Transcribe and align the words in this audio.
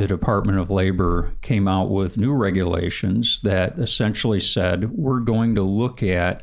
the 0.00 0.06
Department 0.06 0.58
of 0.58 0.70
Labor 0.70 1.30
came 1.42 1.68
out 1.68 1.90
with 1.90 2.16
new 2.16 2.32
regulations 2.32 3.38
that 3.40 3.78
essentially 3.78 4.40
said 4.40 4.96
we're 4.96 5.20
going 5.20 5.54
to 5.54 5.62
look 5.62 6.02
at 6.02 6.42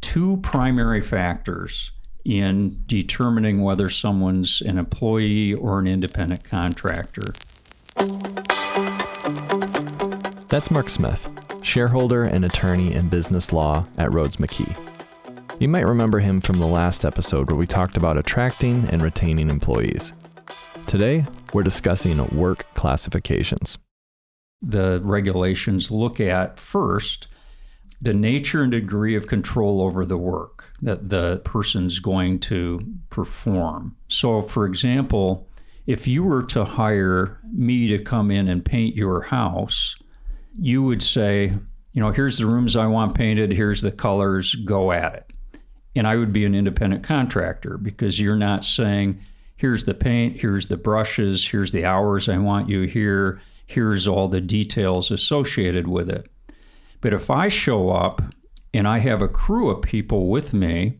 two 0.00 0.38
primary 0.38 1.02
factors 1.02 1.92
in 2.24 2.82
determining 2.86 3.62
whether 3.62 3.90
someone's 3.90 4.62
an 4.62 4.78
employee 4.78 5.52
or 5.52 5.78
an 5.78 5.86
independent 5.86 6.44
contractor. 6.44 7.34
That's 10.48 10.70
Mark 10.70 10.88
Smith, 10.88 11.30
shareholder 11.60 12.22
and 12.22 12.46
attorney 12.46 12.94
in 12.94 13.10
business 13.10 13.52
law 13.52 13.86
at 13.98 14.08
Rhoades 14.08 14.38
McKee. 14.38 15.60
You 15.60 15.68
might 15.68 15.84
remember 15.84 16.20
him 16.20 16.40
from 16.40 16.58
the 16.58 16.66
last 16.66 17.04
episode 17.04 17.50
where 17.50 17.58
we 17.58 17.66
talked 17.66 17.98
about 17.98 18.16
attracting 18.16 18.88
and 18.88 19.02
retaining 19.02 19.50
employees. 19.50 20.14
Today, 20.86 21.26
we're 21.54 21.62
discussing 21.62 22.24
work 22.36 22.66
classifications. 22.74 23.78
The 24.60 25.00
regulations 25.04 25.90
look 25.90 26.20
at 26.20 26.58
first 26.58 27.28
the 28.00 28.14
nature 28.14 28.62
and 28.62 28.72
degree 28.72 29.16
of 29.16 29.26
control 29.26 29.82
over 29.82 30.06
the 30.06 30.18
work 30.18 30.64
that 30.82 31.08
the 31.08 31.40
person's 31.44 31.98
going 31.98 32.38
to 32.38 32.80
perform. 33.10 33.96
So, 34.08 34.40
for 34.42 34.66
example, 34.66 35.48
if 35.86 36.06
you 36.06 36.22
were 36.22 36.44
to 36.44 36.64
hire 36.64 37.40
me 37.52 37.88
to 37.88 37.98
come 37.98 38.30
in 38.30 38.46
and 38.46 38.64
paint 38.64 38.94
your 38.94 39.22
house, 39.22 39.96
you 40.60 40.82
would 40.82 41.02
say, 41.02 41.52
you 41.92 42.02
know, 42.02 42.12
here's 42.12 42.38
the 42.38 42.46
rooms 42.46 42.76
I 42.76 42.86
want 42.86 43.16
painted, 43.16 43.52
here's 43.52 43.80
the 43.80 43.90
colors, 43.90 44.54
go 44.54 44.92
at 44.92 45.14
it. 45.14 45.60
And 45.96 46.06
I 46.06 46.16
would 46.16 46.32
be 46.32 46.44
an 46.44 46.54
independent 46.54 47.02
contractor 47.02 47.78
because 47.78 48.20
you're 48.20 48.36
not 48.36 48.64
saying, 48.64 49.20
here's 49.58 49.84
the 49.84 49.92
paint, 49.92 50.40
here's 50.40 50.68
the 50.68 50.76
brushes, 50.78 51.48
here's 51.48 51.72
the 51.72 51.84
hours 51.84 52.28
I 52.28 52.38
want 52.38 52.70
you 52.70 52.82
here, 52.82 53.42
here's 53.66 54.08
all 54.08 54.28
the 54.28 54.40
details 54.40 55.10
associated 55.10 55.86
with 55.86 56.08
it. 56.08 56.30
But 57.02 57.12
if 57.12 57.28
I 57.28 57.48
show 57.48 57.90
up 57.90 58.22
and 58.72 58.88
I 58.88 59.00
have 59.00 59.20
a 59.20 59.28
crew 59.28 59.68
of 59.68 59.82
people 59.82 60.28
with 60.28 60.54
me, 60.54 60.98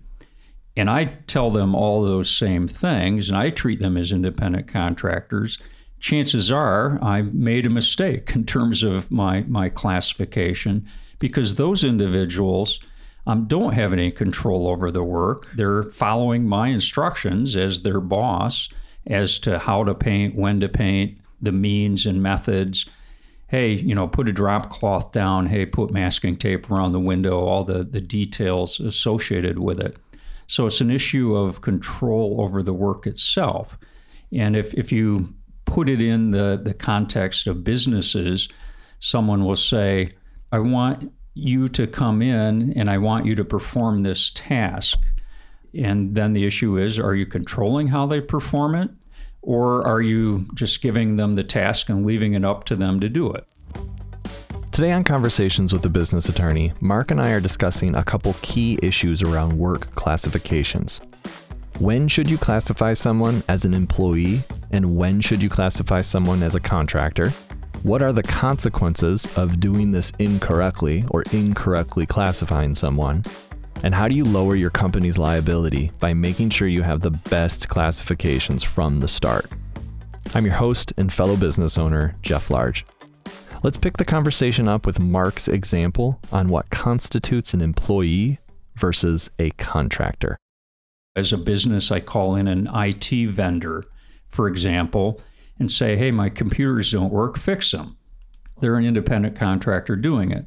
and 0.77 0.91
I 0.91 1.05
tell 1.27 1.51
them 1.51 1.75
all 1.75 2.03
those 2.03 2.31
same 2.31 2.69
things, 2.69 3.29
and 3.29 3.39
I 3.39 3.49
treat 3.49 3.81
them 3.81 3.97
as 3.97 4.13
independent 4.13 4.69
contractors, 4.69 5.59
chances 6.01 6.51
are 6.51 6.99
I 7.03 7.23
made 7.23 7.65
a 7.65 7.71
mistake 7.71 8.33
in 8.35 8.45
terms 8.45 8.83
of 8.83 9.11
my, 9.11 9.43
my 9.43 9.69
classification 9.69 10.87
because 11.21 11.55
those 11.55 11.85
individuals 11.85 12.81
um, 13.29 13.47
don't 13.47 13.75
have 13.75 13.93
any 13.93 14.11
control 14.11 14.67
over 14.67 14.91
the 14.91 15.05
work. 15.05 15.49
They're 15.55 15.85
following 15.85 16.47
my 16.47 16.69
instructions 16.69 17.55
as 17.55 17.83
their 17.83 18.01
boss 18.01 18.69
as 19.07 19.39
to 19.41 19.59
how 19.59 19.85
to 19.85 19.95
paint, 19.95 20.35
when 20.35 20.61
to 20.61 20.69
paint, 20.69 21.19
the 21.41 21.53
means 21.53 22.05
and 22.05 22.21
methods 22.21 22.87
hey, 23.49 23.73
you 23.73 23.95
know, 23.95 24.07
put 24.07 24.29
a 24.29 24.33
drop 24.33 24.71
cloth 24.71 25.11
down, 25.11 25.47
hey, 25.47 25.67
put 25.67 25.91
masking 25.91 26.37
tape 26.37 26.71
around 26.71 26.93
the 26.93 27.01
window, 27.01 27.41
all 27.41 27.65
the, 27.65 27.83
the 27.83 28.01
details 28.01 28.79
associated 28.79 29.59
with 29.59 29.81
it. 29.81 29.97
So 30.47 30.67
it's 30.67 30.81
an 30.81 30.91
issue 30.91 31.35
of 31.35 31.63
control 31.63 32.41
over 32.41 32.63
the 32.63 32.75
work 32.75 33.07
itself. 33.07 33.79
And 34.33 34.55
if, 34.55 34.75
if 34.75 34.93
you 34.93 35.35
put 35.65 35.89
it 35.89 36.01
in 36.01 36.31
the, 36.31 36.61
the 36.63 36.75
context 36.75 37.47
of 37.47 37.65
businesses, 37.65 38.49
someone 39.01 39.45
will 39.45 39.57
say, 39.57 40.13
I 40.53 40.59
want 40.59 41.11
you 41.39 41.69
to 41.69 41.87
come 41.87 42.21
in 42.21 42.73
and 42.77 42.91
I 42.91 42.99
want 42.99 43.27
you 43.27 43.35
to 43.37 43.45
perform 43.45 44.03
this 44.03 44.31
task. 44.31 44.99
And 45.75 46.15
then 46.15 46.33
the 46.33 46.45
issue 46.45 46.77
is, 46.77 46.99
are 46.99 47.15
you 47.15 47.27
controlling 47.27 47.89
how 47.89 48.07
they 48.07 48.21
perform 48.21 48.75
it? 48.75 48.91
Or 49.43 49.87
are 49.87 50.03
you 50.03 50.47
just 50.55 50.83
giving 50.83 51.17
them 51.17 51.37
the 51.37 51.45
task 51.45 51.89
and 51.89 52.05
leaving 52.05 52.35
it 52.35 52.45
up 52.45 52.65
to 52.65 52.77
them 52.77 53.01
to 53.01 53.09
do 53.09 53.33
it? 53.33 53.47
Today 54.73 54.93
on 54.93 55.05
Conversations 55.05 55.73
with 55.73 55.83
the 55.83 55.89
Business 55.89 56.29
Attorney, 56.29 56.73
Mark 56.81 57.11
and 57.11 57.21
I 57.21 57.31
are 57.31 57.41
discussing 57.41 57.95
a 57.95 58.05
couple 58.05 58.35
key 58.43 58.79
issues 58.83 59.23
around 59.23 59.59
work 59.59 59.95
classifications. 59.95 61.01
When 61.79 62.09
should 62.09 62.29
you 62.29 62.39
classify 62.39 62.93
someone 62.93 63.43
as 63.49 63.65
an 63.65 63.75
employee, 63.75 64.43
and 64.71 64.97
when 64.97 65.21
should 65.21 65.43
you 65.43 65.49
classify 65.49 66.01
someone 66.01 66.43
as 66.43 66.55
a 66.55 66.61
contractor? 66.61 67.33
What 67.85 68.03
are 68.03 68.13
the 68.13 68.25
consequences 68.25 69.29
of 69.37 69.61
doing 69.61 69.93
this 69.93 70.13
incorrectly 70.19 71.05
or 71.11 71.23
incorrectly 71.33 72.07
classifying 72.07 72.75
someone? 72.75 73.25
And 73.85 73.95
how 73.95 74.09
do 74.09 74.17
you 74.17 74.25
lower 74.25 74.57
your 74.57 74.71
company's 74.71 75.17
liability 75.17 75.93
by 76.01 76.13
making 76.13 76.51
sure 76.51 76.67
you 76.67 76.83
have 76.83 77.03
the 77.03 77.13
best 77.13 77.69
classifications 77.69 78.65
from 78.65 78.99
the 78.99 79.07
start? 79.07 79.47
I'm 80.35 80.45
your 80.45 80.57
host 80.57 80.93
and 80.97 81.13
fellow 81.13 81.37
business 81.37 81.79
owner, 81.79 82.17
Jeff 82.21 82.51
Large. 82.51 82.85
Let's 83.63 83.77
pick 83.77 83.97
the 83.97 84.05
conversation 84.05 84.67
up 84.67 84.85
with 84.85 84.99
Mark's 84.99 85.47
example 85.47 86.19
on 86.33 86.49
what 86.49 86.71
constitutes 86.71 87.55
an 87.55 87.61
employee 87.61 88.41
versus 88.75 89.31
a 89.39 89.51
contractor. 89.53 90.37
As 91.15 91.33
a 91.33 91.39
business, 91.39 91.93
I 91.93 92.01
call 92.01 92.35
in 92.35 92.49
an 92.49 92.69
IT 92.75 93.31
vendor, 93.31 93.85
for 94.27 94.49
example, 94.49 95.21
and 95.59 95.71
say, 95.71 95.97
hey, 95.97 96.11
my 96.11 96.29
computers 96.29 96.93
don't 96.93 97.13
work, 97.13 97.39
fix 97.39 97.71
them. 97.73 97.97
They're 98.61 98.77
an 98.77 98.85
independent 98.85 99.37
contractor 99.37 99.97
doing 99.97 100.31
it. 100.31 100.47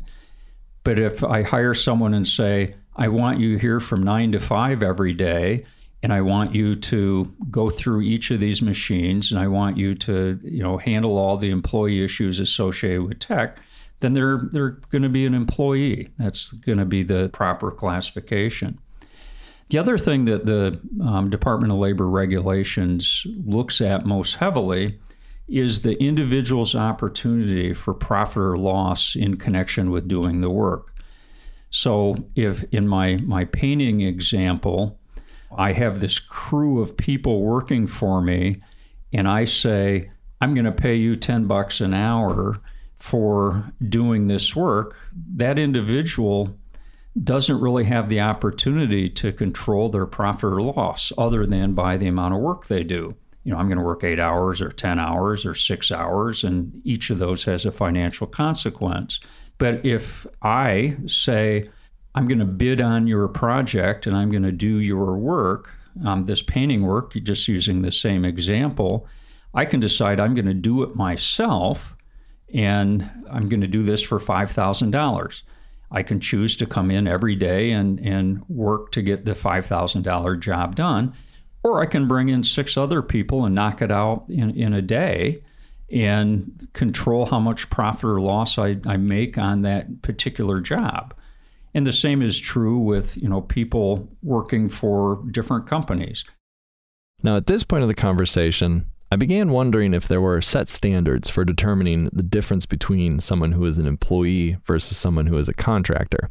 But 0.84 1.00
if 1.00 1.24
I 1.24 1.44
hire 1.44 1.74
someone 1.74 2.14
and 2.14 2.26
say, 2.26 2.76
I 2.96 3.08
want 3.08 3.40
you 3.40 3.58
here 3.58 3.80
from 3.80 4.04
nine 4.04 4.32
to 4.34 4.40
five 4.40 4.84
every 4.84 5.14
day, 5.14 5.66
and 6.04 6.12
I 6.12 6.22
want 6.22 6.56
you 6.56 6.76
to 6.76 7.32
go 7.52 7.70
through 7.70 8.02
each 8.02 8.32
of 8.32 8.40
these 8.40 8.62
machines, 8.62 9.32
and 9.32 9.40
I 9.40 9.48
want 9.48 9.78
you 9.78 9.94
to, 9.94 10.40
you 10.44 10.64
know, 10.64 10.78
handle 10.78 11.18
all 11.18 11.38
the 11.38 11.52
employee 11.52 12.04
issues 12.04 12.40
associated 12.40 13.04
with 13.04 13.20
tech. 13.20 13.58
Then 14.00 14.14
they're 14.14 14.50
they're 14.52 14.80
going 14.90 15.04
to 15.04 15.10
be 15.10 15.28
an 15.28 15.36
employee. 15.36 16.10
That's 16.18 16.52
going 16.52 16.80
to 16.80 16.86
be 16.86 17.04
the 17.04 17.30
proper 17.30 17.70
classification. 17.70 18.80
The 19.72 19.78
other 19.78 19.98
thing 19.98 20.26
that 20.26 20.46
the 20.46 20.82
um, 21.02 21.30
Department 21.30 21.72
of 21.72 21.80
Labor 21.80 22.10
regulations 22.10 23.26
looks 23.46 23.80
at 23.80 24.06
most 24.06 24.36
heavily 24.36 25.00
is 25.48 25.82
the 25.82 25.98
individual's 26.04 26.76
opportunity 26.76 27.74
for 27.74 27.94
profit 27.94 28.44
or 28.44 28.58
loss 28.58 29.16
in 29.16 29.38
connection 29.38 29.90
with 29.90 30.10
doing 30.10 30.42
the 30.42 30.50
work. 30.50 30.94
So 31.70 32.18
if 32.36 32.66
in 32.74 32.86
my 32.86 33.16
my 33.16 33.46
painting 33.46 34.02
example, 34.02 35.00
I 35.58 35.72
have 35.72 36.02
this 36.02 36.20
crew 36.20 36.82
of 36.82 36.98
people 36.98 37.42
working 37.42 37.88
for 37.88 38.22
me 38.22 38.62
and 39.14 39.26
I 39.26 39.46
say 39.46 40.12
I'm 40.42 40.54
going 40.54 40.66
to 40.66 40.74
pay 40.74 40.96
you 40.96 41.16
10 41.16 41.46
bucks 41.46 41.80
an 41.80 41.94
hour 41.94 42.60
for 42.96 43.72
doing 43.88 44.28
this 44.28 44.54
work, 44.54 44.98
that 45.38 45.58
individual 45.58 46.58
doesn't 47.22 47.60
really 47.60 47.84
have 47.86 48.10
the 48.10 48.22
opportunity 48.22 49.10
to 49.10 49.34
control 49.34 49.90
their 49.90 50.06
profit 50.06 50.46
or 50.46 50.62
loss 50.62 51.12
other 51.18 51.46
than 51.46 51.74
by 51.74 51.98
the 51.98 52.08
amount 52.08 52.34
of 52.34 52.40
work 52.40 52.68
they 52.68 52.84
do. 52.84 53.16
You 53.44 53.52
know, 53.52 53.58
I'm 53.58 53.68
going 53.68 53.80
to 53.80 53.84
work 53.84 54.04
eight 54.04 54.20
hours 54.20 54.62
or 54.62 54.70
10 54.70 55.00
hours 55.00 55.46
or 55.46 55.54
six 55.54 55.92
hours, 55.92 56.44
and 56.44 56.80
each 56.86 57.10
of 57.10 57.20
those 57.20 57.44
has 57.46 57.66
a 57.66 57.72
financial 57.72 58.28
consequence. 58.28 59.20
But 59.58 59.86
if 59.86 60.26
I 60.42 60.96
say, 61.08 61.70
I'm 62.16 62.28
going 62.28 62.40
to 62.40 62.46
bid 62.46 62.82
on 62.82 63.08
your 63.08 63.28
project 63.28 64.06
and 64.06 64.16
I'm 64.16 64.32
going 64.32 64.44
to 64.44 64.52
do 64.52 64.78
your 64.78 65.18
work, 65.18 65.74
um, 66.06 66.24
this 66.24 66.42
painting 66.42 66.84
work, 66.84 67.14
just 67.14 67.48
using 67.48 67.82
the 67.82 67.92
same 67.92 68.26
example, 68.26 69.08
I 69.54 69.66
can 69.66 69.80
decide 69.80 70.20
I'm 70.20 70.36
going 70.36 70.46
to 70.46 70.54
do 70.54 70.84
it 70.84 70.96
myself 70.96 71.96
and 72.54 73.10
I'm 73.30 73.50
going 73.50 73.62
to 73.62 73.68
do 73.68 73.84
this 73.84 74.02
for 74.02 74.20
$5,000. 74.20 75.44
I 75.92 76.04
can 76.04 76.20
choose 76.20 76.56
to 76.58 76.66
come 76.66 76.90
in 76.90 77.08
every 77.08 77.36
day 77.36 77.72
and, 77.72 78.00
and 78.00 78.48
work 78.48 78.92
to 78.94 79.02
get 79.02 79.26
the 79.26 79.34
$5,000 79.34 80.40
job 80.40 80.76
done, 80.76 81.14
or 81.64 81.82
I 81.82 81.86
can 81.86 82.08
bring 82.08 82.30
in 82.30 82.44
six 82.44 82.78
other 82.78 83.02
people 83.02 83.46
and 83.46 83.54
knock 83.54 83.82
it 83.82 83.92
out 83.92 84.26
in, 84.30 84.52
in 84.52 84.74
a 84.74 84.82
day 84.82 85.44
and 85.92 86.70
control 86.74 87.26
how 87.26 87.40
much 87.40 87.70
profit 87.70 88.06
or 88.06 88.22
loss 88.22 88.58
I, 88.58 88.78
I 88.86 88.98
make 88.98 89.38
on 89.38 89.64
that 89.64 90.02
particular 90.02 90.62
job. 90.62 91.14
And 91.74 91.86
the 91.86 91.94
same 91.94 92.22
is 92.22 92.40
true 92.40 92.78
with, 92.78 93.22
you 93.22 93.30
know, 93.30 93.42
people 93.42 94.10
working 94.24 94.70
for 94.70 95.24
different 95.32 95.68
companies. 95.68 96.24
Now, 97.24 97.38
at 97.38 97.46
this 97.46 97.64
point 97.64 97.84
of 97.84 97.88
the 97.88 97.96
conversation, 97.96 98.86
I 99.14 99.18
began 99.18 99.52
wondering 99.52 99.94
if 99.94 100.08
there 100.08 100.22
were 100.22 100.42
set 100.42 100.70
standards 100.70 101.30
for 101.30 101.44
determining 101.44 102.10
the 102.14 102.24
difference 102.24 102.66
between 102.66 103.20
someone 103.20 103.52
who 103.52 103.66
is 103.66 103.78
an 103.78 103.86
employee 103.86 104.56
versus 104.66 104.98
someone 104.98 105.28
who 105.28 105.38
is 105.38 105.50
a 105.50 105.54
contractor. 105.54 106.30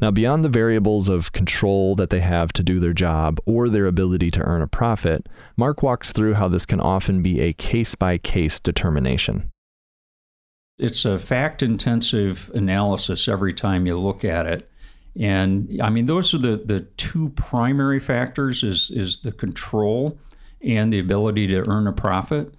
Now, 0.00 0.12
beyond 0.12 0.44
the 0.44 0.48
variables 0.48 1.08
of 1.08 1.32
control 1.32 1.96
that 1.96 2.10
they 2.10 2.20
have 2.20 2.52
to 2.52 2.62
do 2.62 2.78
their 2.78 2.92
job 2.92 3.40
or 3.46 3.68
their 3.68 3.86
ability 3.86 4.30
to 4.32 4.42
earn 4.42 4.62
a 4.62 4.68
profit, 4.68 5.28
Mark 5.56 5.82
walks 5.82 6.12
through 6.12 6.34
how 6.34 6.46
this 6.46 6.66
can 6.66 6.80
often 6.80 7.20
be 7.20 7.40
a 7.40 7.52
case 7.52 7.96
by 7.96 8.16
case 8.16 8.60
determination. 8.60 9.50
It's 10.78 11.04
a 11.04 11.18
fact 11.18 11.64
intensive 11.64 12.48
analysis 12.54 13.26
every 13.26 13.52
time 13.52 13.86
you 13.86 13.98
look 13.98 14.24
at 14.24 14.46
it. 14.46 14.70
And 15.18 15.80
I 15.82 15.90
mean, 15.90 16.06
those 16.06 16.32
are 16.32 16.38
the, 16.38 16.56
the 16.56 16.80
two 16.96 17.30
primary 17.30 18.00
factors 18.00 18.62
is, 18.62 18.90
is 18.92 19.18
the 19.18 19.32
control 19.32 20.18
and 20.64 20.92
the 20.92 20.98
ability 20.98 21.46
to 21.48 21.68
earn 21.68 21.86
a 21.86 21.92
profit. 21.92 22.54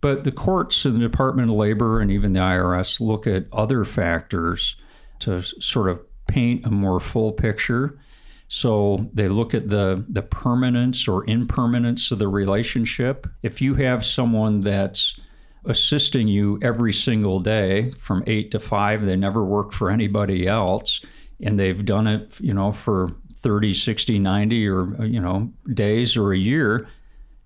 But 0.00 0.24
the 0.24 0.32
courts 0.32 0.84
and 0.84 0.96
the 0.96 1.08
Department 1.08 1.50
of 1.50 1.56
Labor 1.56 2.00
and 2.00 2.10
even 2.10 2.32
the 2.32 2.40
IRS 2.40 3.00
look 3.00 3.26
at 3.26 3.46
other 3.52 3.84
factors 3.84 4.76
to 5.20 5.42
sort 5.42 5.88
of 5.88 6.00
paint 6.28 6.66
a 6.66 6.70
more 6.70 7.00
full 7.00 7.32
picture. 7.32 7.98
So 8.46 9.10
they 9.12 9.28
look 9.28 9.54
at 9.54 9.68
the 9.68 10.04
the 10.08 10.22
permanence 10.22 11.08
or 11.08 11.28
impermanence 11.28 12.10
of 12.10 12.18
the 12.18 12.28
relationship. 12.28 13.26
If 13.42 13.60
you 13.60 13.74
have 13.74 14.06
someone 14.06 14.62
that's 14.62 15.18
assisting 15.64 16.28
you 16.28 16.58
every 16.62 16.92
single 16.92 17.40
day 17.40 17.90
from 17.98 18.22
8 18.26 18.50
to 18.52 18.60
5, 18.60 19.04
they 19.04 19.16
never 19.16 19.44
work 19.44 19.72
for 19.72 19.90
anybody 19.90 20.46
else 20.46 21.00
and 21.40 21.58
they've 21.58 21.84
done 21.84 22.06
it, 22.06 22.40
you 22.40 22.54
know, 22.54 22.72
for 22.72 23.14
30, 23.36 23.74
60, 23.74 24.18
90 24.18 24.68
or 24.68 25.04
you 25.04 25.20
know, 25.20 25.52
days 25.72 26.16
or 26.16 26.32
a 26.32 26.38
year, 26.38 26.88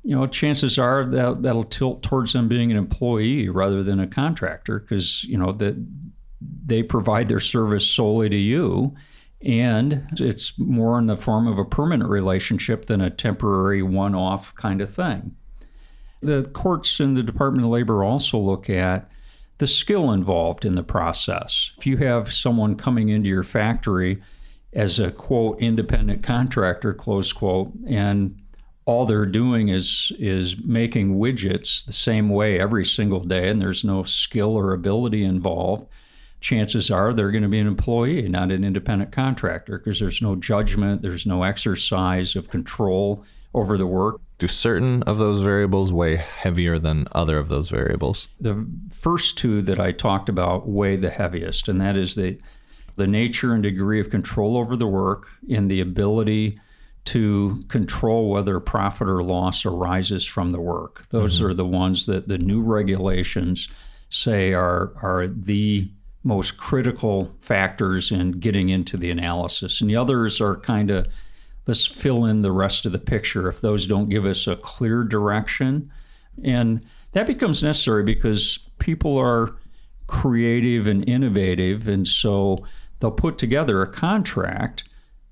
you 0.02 0.14
know, 0.14 0.26
chances 0.26 0.78
are 0.78 1.04
that 1.06 1.43
that'll 1.43 1.64
tilt 1.64 2.02
towards 2.02 2.32
them 2.32 2.49
being 2.49 2.70
an 2.70 2.76
employee 2.76 3.49
rather 3.49 3.82
than 3.82 4.00
a 4.00 4.06
contractor 4.06 4.81
because, 4.81 5.25
you 5.25 5.38
know, 5.38 5.52
that 5.52 5.76
they 6.66 6.82
provide 6.82 7.28
their 7.28 7.40
service 7.40 7.88
solely 7.88 8.28
to 8.28 8.37
you 8.37 8.94
and 9.44 10.08
it's 10.19 10.56
more 10.58 10.99
in 10.99 11.06
the 11.06 11.16
form 11.16 11.46
of 11.46 11.58
a 11.58 11.64
permanent 11.64 12.08
relationship 12.08 12.87
than 12.87 13.00
a 13.00 13.10
temporary 13.10 13.82
one 13.82 14.14
off 14.14 14.54
kind 14.54 14.81
of 14.81 14.94
thing. 14.94 15.34
The 16.20 16.44
courts 16.52 17.00
and 17.00 17.16
the 17.16 17.25
Department 17.25 17.64
of 17.64 17.70
Labor 17.70 18.05
also 18.05 18.38
look 18.38 18.70
at 18.70 19.10
the 19.58 19.66
skill 19.66 20.12
involved 20.12 20.64
in 20.64 20.76
the 20.76 20.84
process. 20.84 21.72
If 21.76 21.87
you 21.87 21.96
have 21.98 22.32
someone 22.32 22.76
coming 22.76 23.08
into 23.08 23.28
your 23.28 23.43
factory 23.43 24.22
as 24.72 25.00
a 25.00 25.10
quote 25.10 25.60
independent 25.60 26.22
contractor, 26.22 26.94
close 26.94 27.32
quote, 27.32 27.72
and 27.87 28.40
all 28.84 29.06
they're 29.06 29.26
doing 29.26 29.69
is 29.69 30.12
is 30.19 30.56
making 30.64 31.17
widgets 31.19 31.84
the 31.84 31.93
same 31.93 32.29
way 32.29 32.58
every 32.58 32.84
single 32.84 33.20
day 33.20 33.49
and 33.49 33.61
there's 33.61 33.84
no 33.84 34.02
skill 34.02 34.56
or 34.56 34.73
ability 34.73 35.25
involved. 35.25 35.87
Chances 36.40 36.90
are 36.90 37.12
they're 37.12 37.31
going 37.31 37.44
to 37.44 37.49
be 37.49 37.61
an 37.61 37.69
employee 37.69 38.29
not 38.29 38.50
an 38.50 38.64
independent 38.64 39.12
contractor 39.12 39.79
because 39.79 40.00
there's 40.00 40.20
no 40.20 40.34
judgment 40.34 41.02
there's 41.02 41.26
no 41.26 41.44
exercise 41.44 42.34
of 42.34 42.50
control 42.50 43.25
over 43.55 43.76
the 43.76 43.87
work. 43.87 44.20
Do 44.38 44.49
certain 44.49 45.02
of 45.05 45.19
those 45.19 45.43
variables 45.43 45.93
weigh 45.93 46.17
heavier 46.17 46.79
than 46.79 47.06
other 47.12 47.38
of 47.38 47.49
those 47.49 47.70
variables? 47.70 48.29
The 48.40 48.67
first 48.90 49.38
two 49.38 49.62
that 49.62 49.79
i 49.79 49.93
talked 49.93 50.29
about 50.29 50.69
weigh 50.69 50.96
the 50.96 51.11
heaviest 51.11 51.69
and 51.69 51.81
that 51.81 51.96
is 51.96 52.17
the 52.17 52.38
the 52.96 53.06
nature 53.06 53.55
and 53.55 53.62
degree 53.62 54.00
of 54.00 54.11
control 54.11 54.56
over 54.56 54.76
the 54.76 54.87
work 54.88 55.29
and 55.49 55.70
the 55.70 55.81
ability 55.81 56.58
to 57.04 57.64
control 57.69 58.31
whether 58.31 58.60
profit 58.60 59.08
or 59.08 59.22
loss 59.22 59.66
arises 59.66 60.25
from 60.25 60.52
the 60.52 60.60
work. 60.60 61.06
Those 61.10 61.37
mm-hmm. 61.37 61.46
are 61.46 61.54
the 61.54 61.66
ones 61.66 62.06
that 62.06 62.28
the 62.28 62.38
new 62.38 62.62
regulations 62.62 63.69
say 64.08 64.52
are 64.52 64.93
are 65.02 65.26
the 65.26 65.90
most 66.25 66.56
critical 66.56 67.34
factors 67.40 68.12
in 68.12 68.32
getting 68.32 68.69
into 68.69 68.96
the 68.96 69.10
analysis. 69.10 69.81
And 69.81 69.90
the 69.90 69.96
others 69.96 70.40
are 70.40 70.56
kind 70.56 70.90
of 70.90 71.08
let's 71.66 71.87
fill 71.87 72.25
in 72.25 72.43
the 72.43 72.52
rest 72.52 72.87
of 72.87 72.93
the 72.93 72.99
picture 72.99 73.48
if 73.48 73.60
those 73.60 73.87
don't 73.87 74.08
give 74.08 74.25
us 74.25 74.46
a 74.46 74.56
clear 74.56 75.05
direction. 75.05 75.90
And 76.44 76.84
that 77.12 77.26
becomes 77.26 77.62
necessary 77.62 78.05
because 78.05 78.58
people 78.78 79.16
are 79.19 79.55
creative 80.06 80.87
and 80.87 81.08
innovative 81.08 81.88
and 81.88 82.06
so 82.06 82.64
they'll 83.00 83.10
put 83.10 83.38
together 83.38 83.82
a 83.82 83.90
contract 83.90 84.84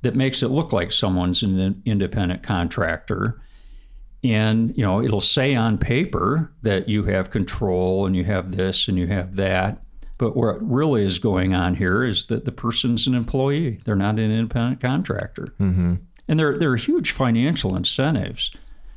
that 0.02 0.16
makes 0.16 0.42
it 0.42 0.48
look 0.48 0.72
like 0.72 0.92
someone's 0.92 1.42
an 1.42 1.82
independent 1.84 2.42
contractor. 2.42 3.40
And, 4.22 4.76
you 4.76 4.84
know, 4.84 5.02
it'll 5.02 5.20
say 5.20 5.54
on 5.54 5.78
paper 5.78 6.52
that 6.62 6.88
you 6.88 7.04
have 7.04 7.30
control 7.30 8.06
and 8.06 8.14
you 8.14 8.24
have 8.24 8.54
this 8.54 8.88
and 8.88 8.98
you 8.98 9.06
have 9.06 9.36
that. 9.36 9.82
But 10.18 10.36
what 10.36 10.60
really 10.60 11.02
is 11.02 11.18
going 11.18 11.54
on 11.54 11.76
here 11.76 12.04
is 12.04 12.26
that 12.26 12.44
the 12.44 12.52
person's 12.52 13.06
an 13.06 13.14
employee. 13.14 13.80
They're 13.84 13.96
not 13.96 14.18
an 14.18 14.30
independent 14.30 14.80
contractor. 14.80 15.54
Mm-hmm. 15.58 15.94
And 16.28 16.38
there, 16.38 16.58
there 16.58 16.70
are 16.70 16.76
huge 16.76 17.12
financial 17.12 17.74
incentives 17.74 18.52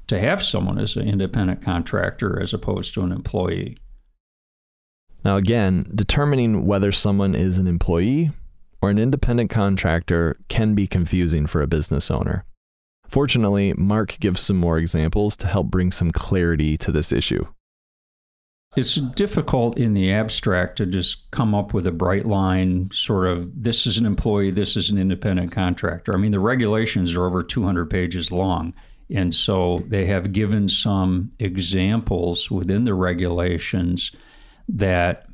to 0.07 0.19
have 0.19 0.43
someone 0.43 0.77
as 0.77 0.97
an 0.97 1.07
independent 1.07 1.61
contractor 1.61 2.39
as 2.39 2.53
opposed 2.53 2.93
to 2.93 3.01
an 3.01 3.13
employee. 3.13 3.77
Now, 5.23 5.37
again, 5.37 5.85
determining 5.95 6.65
whether 6.65 6.91
someone 6.91 7.33
is 7.33 7.57
an 7.57 7.67
employee 7.67 8.31
or 8.83 8.89
an 8.89 8.99
independent 8.99 9.49
contractor 9.49 10.35
can 10.49 10.75
be 10.75 10.87
confusing 10.87 11.47
for 11.47 11.61
a 11.61 11.67
business 11.67 12.11
owner. 12.11 12.43
Fortunately, 13.07 13.71
Mark 13.77 14.17
gives 14.19 14.41
some 14.41 14.57
more 14.57 14.77
examples 14.77 15.37
to 15.37 15.47
help 15.47 15.67
bring 15.67 15.89
some 15.89 16.11
clarity 16.11 16.77
to 16.79 16.91
this 16.91 17.13
issue. 17.13 17.45
It's 18.75 18.95
difficult 18.95 19.77
in 19.79 19.93
the 19.93 20.11
abstract 20.11 20.75
to 20.79 20.85
just 20.85 21.31
come 21.31 21.55
up 21.55 21.73
with 21.73 21.87
a 21.87 21.93
bright 21.93 22.25
line 22.25 22.89
sort 22.91 23.25
of 23.27 23.63
this 23.63 23.87
is 23.87 23.97
an 23.97 24.05
employee, 24.05 24.51
this 24.51 24.75
is 24.75 24.89
an 24.89 24.97
independent 24.97 25.53
contractor. 25.53 26.13
I 26.13 26.17
mean, 26.17 26.33
the 26.33 26.41
regulations 26.41 27.15
are 27.15 27.25
over 27.25 27.41
200 27.41 27.89
pages 27.89 28.33
long. 28.33 28.73
And 29.09 29.33
so 29.33 29.85
they 29.87 30.07
have 30.07 30.33
given 30.33 30.67
some 30.67 31.31
examples 31.39 32.51
within 32.51 32.83
the 32.83 32.95
regulations 32.95 34.11
that 34.67 35.27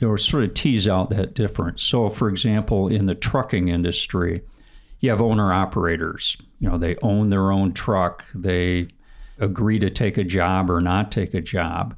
you 0.00 0.08
know, 0.08 0.16
sort 0.16 0.44
of 0.44 0.54
tease 0.54 0.88
out 0.88 1.10
that 1.10 1.34
difference. 1.34 1.82
So, 1.82 2.08
for 2.08 2.28
example, 2.28 2.88
in 2.88 3.06
the 3.06 3.14
trucking 3.14 3.68
industry, 3.68 4.42
you 5.00 5.10
have 5.10 5.20
owner 5.20 5.52
operators. 5.52 6.38
You 6.58 6.70
know, 6.70 6.78
they 6.78 6.96
own 7.02 7.30
their 7.30 7.52
own 7.52 7.72
truck. 7.74 8.24
They 8.34 8.88
agree 9.38 9.78
to 9.78 9.90
take 9.90 10.16
a 10.16 10.24
job 10.24 10.70
or 10.70 10.80
not 10.80 11.12
take 11.12 11.34
a 11.34 11.40
job. 11.40 11.96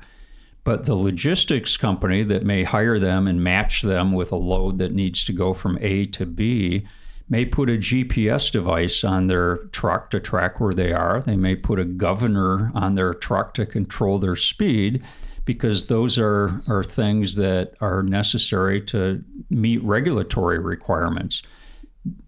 But 0.64 0.84
the 0.84 0.94
logistics 0.94 1.76
company 1.76 2.22
that 2.24 2.44
may 2.44 2.64
hire 2.64 2.98
them 2.98 3.26
and 3.26 3.42
match 3.42 3.82
them 3.82 4.12
with 4.12 4.30
a 4.30 4.36
load 4.36 4.78
that 4.78 4.92
needs 4.92 5.24
to 5.24 5.32
go 5.32 5.52
from 5.52 5.78
A 5.80 6.04
to 6.06 6.26
B 6.26 6.86
may 7.28 7.44
put 7.44 7.70
a 7.70 7.72
GPS 7.72 8.50
device 8.50 9.04
on 9.04 9.26
their 9.26 9.58
truck 9.72 10.10
to 10.10 10.20
track 10.20 10.60
where 10.60 10.74
they 10.74 10.92
are. 10.92 11.20
They 11.20 11.36
may 11.36 11.56
put 11.56 11.78
a 11.78 11.84
governor 11.84 12.70
on 12.74 12.94
their 12.94 13.14
truck 13.14 13.54
to 13.54 13.66
control 13.66 14.18
their 14.18 14.36
speed 14.36 15.02
because 15.44 15.86
those 15.86 16.18
are, 16.18 16.62
are 16.68 16.84
things 16.84 17.36
that 17.36 17.74
are 17.80 18.02
necessary 18.02 18.80
to 18.80 19.22
meet 19.50 19.82
regulatory 19.82 20.58
requirements. 20.58 21.42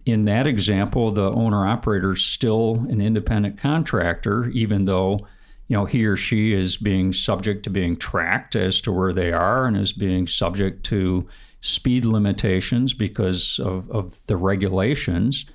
In 0.05 0.25
that 0.25 0.47
example, 0.47 1.11
the 1.11 1.31
owner 1.31 1.67
operator 1.67 2.11
is 2.11 2.23
still 2.23 2.85
an 2.89 3.01
independent 3.01 3.57
contractor, 3.57 4.47
even 4.49 4.85
though 4.85 5.27
you 5.67 5.75
know 5.75 5.85
he 5.85 6.05
or 6.05 6.15
she 6.15 6.53
is 6.53 6.77
being 6.77 7.11
subject 7.11 7.63
to 7.63 7.69
being 7.69 7.97
tracked 7.97 8.55
as 8.55 8.79
to 8.81 8.91
where 8.91 9.11
they 9.11 9.31
are 9.31 9.65
and 9.65 9.75
is 9.75 9.91
being 9.91 10.27
subject 10.27 10.85
to 10.85 11.27
speed 11.61 12.05
limitations 12.05 12.93
because 12.93 13.59
of, 13.59 13.89
of 13.89 14.17
the 14.27 14.37
regulations 14.37 15.45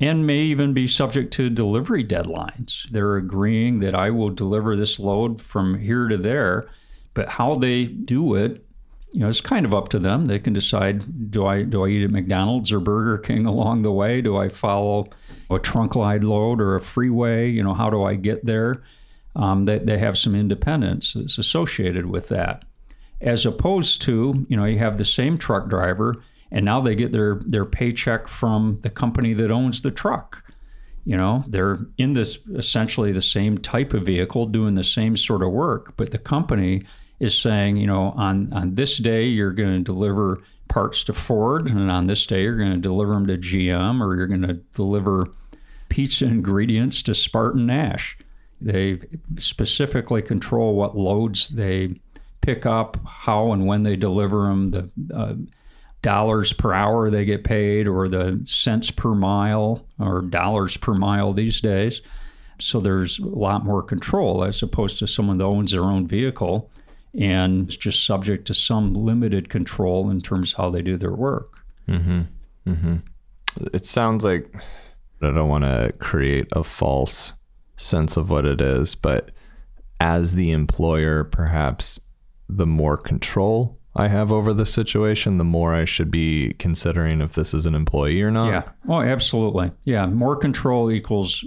and 0.00 0.26
may 0.26 0.40
even 0.40 0.74
be 0.74 0.86
subject 0.86 1.32
to 1.32 1.48
delivery 1.48 2.04
deadlines. 2.04 2.90
They're 2.90 3.16
agreeing 3.16 3.78
that 3.80 3.94
I 3.94 4.10
will 4.10 4.30
deliver 4.30 4.74
this 4.74 4.98
load 4.98 5.40
from 5.40 5.78
here 5.78 6.08
to 6.08 6.16
there 6.16 6.68
but 7.14 7.28
how 7.30 7.54
they 7.54 7.84
do 7.84 8.34
it, 8.34 8.64
you 9.12 9.20
know, 9.20 9.28
it's 9.28 9.40
kind 9.40 9.66
of 9.66 9.74
up 9.74 9.90
to 9.90 9.98
them. 9.98 10.26
They 10.26 10.38
can 10.38 10.52
decide: 10.52 11.30
do 11.30 11.46
I 11.46 11.62
do 11.62 11.84
I 11.84 11.88
eat 11.88 12.04
at 12.04 12.10
McDonald's 12.10 12.72
or 12.72 12.80
Burger 12.80 13.18
King 13.18 13.46
along 13.54 13.82
the 13.82 13.92
way? 13.92 14.20
Do 14.22 14.36
I 14.36 14.48
follow 14.48 15.08
a 15.50 15.58
trunkline 15.58 16.24
load 16.24 16.60
or 16.60 16.74
a 16.74 16.80
freeway? 16.80 17.50
You 17.50 17.62
know, 17.62 17.74
how 17.74 17.90
do 17.90 18.02
I 18.02 18.14
get 18.14 18.44
there? 18.44 18.82
Um, 19.34 19.64
they, 19.64 19.78
they 19.78 19.98
have 19.98 20.18
some 20.18 20.34
independence 20.34 21.14
that's 21.14 21.38
associated 21.38 22.06
with 22.06 22.28
that, 22.28 22.64
as 23.20 23.46
opposed 23.46 24.02
to 24.02 24.46
you 24.48 24.56
know 24.56 24.64
you 24.64 24.78
have 24.78 24.98
the 24.98 25.04
same 25.04 25.38
truck 25.38 25.68
driver 25.68 26.22
and 26.52 26.66
now 26.66 26.80
they 26.80 26.94
get 26.94 27.10
their 27.10 27.40
their 27.46 27.64
paycheck 27.64 28.28
from 28.28 28.78
the 28.82 28.90
company 28.90 29.32
that 29.32 29.50
owns 29.50 29.82
the 29.82 29.90
truck. 29.90 30.44
You 31.04 31.16
know, 31.16 31.44
they're 31.48 31.80
in 31.98 32.12
this 32.12 32.38
essentially 32.54 33.10
the 33.10 33.22
same 33.22 33.58
type 33.58 33.92
of 33.92 34.04
vehicle 34.04 34.46
doing 34.46 34.76
the 34.76 34.84
same 34.84 35.16
sort 35.16 35.42
of 35.42 35.50
work, 35.50 35.96
but 35.96 36.12
the 36.12 36.18
company 36.18 36.84
is 37.22 37.38
saying, 37.38 37.76
you 37.76 37.86
know, 37.86 38.12
on, 38.16 38.52
on 38.52 38.74
this 38.74 38.98
day, 38.98 39.26
you're 39.26 39.52
going 39.52 39.78
to 39.78 39.84
deliver 39.84 40.42
parts 40.66 41.04
to 41.04 41.12
Ford, 41.12 41.70
and 41.70 41.88
on 41.88 42.08
this 42.08 42.26
day, 42.26 42.42
you're 42.42 42.58
going 42.58 42.72
to 42.72 42.78
deliver 42.78 43.14
them 43.14 43.28
to 43.28 43.38
GM, 43.38 44.00
or 44.00 44.16
you're 44.16 44.26
going 44.26 44.42
to 44.42 44.54
deliver 44.74 45.28
pizza 45.88 46.24
ingredients 46.24 47.00
to 47.02 47.12
SpartanNash. 47.12 48.16
They 48.60 48.98
specifically 49.38 50.20
control 50.20 50.74
what 50.74 50.96
loads 50.96 51.50
they 51.50 52.00
pick 52.40 52.66
up, 52.66 52.96
how 53.06 53.52
and 53.52 53.66
when 53.66 53.84
they 53.84 53.94
deliver 53.94 54.48
them, 54.48 54.72
the 54.72 54.90
uh, 55.14 55.34
dollars 56.02 56.52
per 56.52 56.72
hour 56.72 57.08
they 57.08 57.24
get 57.24 57.44
paid, 57.44 57.86
or 57.86 58.08
the 58.08 58.40
cents 58.42 58.90
per 58.90 59.14
mile, 59.14 59.86
or 60.00 60.22
dollars 60.22 60.76
per 60.76 60.92
mile 60.92 61.32
these 61.32 61.60
days. 61.60 62.00
So 62.58 62.80
there's 62.80 63.20
a 63.20 63.26
lot 63.26 63.64
more 63.64 63.82
control 63.82 64.42
as 64.42 64.60
opposed 64.60 64.98
to 64.98 65.06
someone 65.06 65.38
that 65.38 65.44
owns 65.44 65.70
their 65.70 65.84
own 65.84 66.08
vehicle 66.08 66.68
and 67.18 67.66
it's 67.66 67.76
just 67.76 68.06
subject 68.06 68.46
to 68.46 68.54
some 68.54 68.94
limited 68.94 69.48
control 69.48 70.10
in 70.10 70.20
terms 70.20 70.52
of 70.52 70.56
how 70.56 70.70
they 70.70 70.82
do 70.82 70.96
their 70.96 71.12
work. 71.12 71.58
Mm-hmm. 71.88 72.22
Mm-hmm. 72.66 72.96
It 73.72 73.86
sounds 73.86 74.24
like 74.24 74.54
I 75.20 75.30
don't 75.30 75.48
want 75.48 75.64
to 75.64 75.92
create 75.98 76.46
a 76.52 76.64
false 76.64 77.34
sense 77.76 78.16
of 78.16 78.30
what 78.30 78.46
it 78.46 78.60
is, 78.60 78.94
but 78.94 79.30
as 80.00 80.34
the 80.34 80.50
employer, 80.50 81.24
perhaps 81.24 82.00
the 82.48 82.66
more 82.66 82.96
control 82.96 83.78
I 83.94 84.08
have 84.08 84.32
over 84.32 84.54
the 84.54 84.64
situation, 84.64 85.36
the 85.36 85.44
more 85.44 85.74
I 85.74 85.84
should 85.84 86.10
be 86.10 86.54
considering 86.58 87.20
if 87.20 87.34
this 87.34 87.52
is 87.52 87.66
an 87.66 87.74
employee 87.74 88.22
or 88.22 88.30
not. 88.30 88.48
Yeah. 88.48 88.62
Oh, 88.88 89.02
absolutely. 89.02 89.70
Yeah. 89.84 90.06
More 90.06 90.34
control 90.34 90.90
equals 90.90 91.44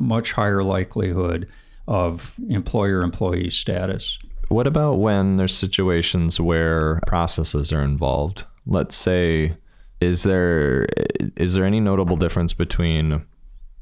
much 0.00 0.32
higher 0.32 0.64
likelihood 0.64 1.48
of 1.86 2.34
employer 2.48 3.02
employee 3.02 3.50
status. 3.50 4.18
What 4.48 4.66
about 4.66 4.94
when 4.94 5.36
there's 5.36 5.56
situations 5.56 6.40
where 6.40 7.00
processes 7.06 7.72
are 7.72 7.82
involved? 7.82 8.44
Let's 8.66 8.96
say 8.96 9.56
is 10.00 10.22
there 10.22 10.86
is 11.36 11.54
there 11.54 11.64
any 11.64 11.80
notable 11.80 12.16
difference 12.16 12.52
between 12.52 13.24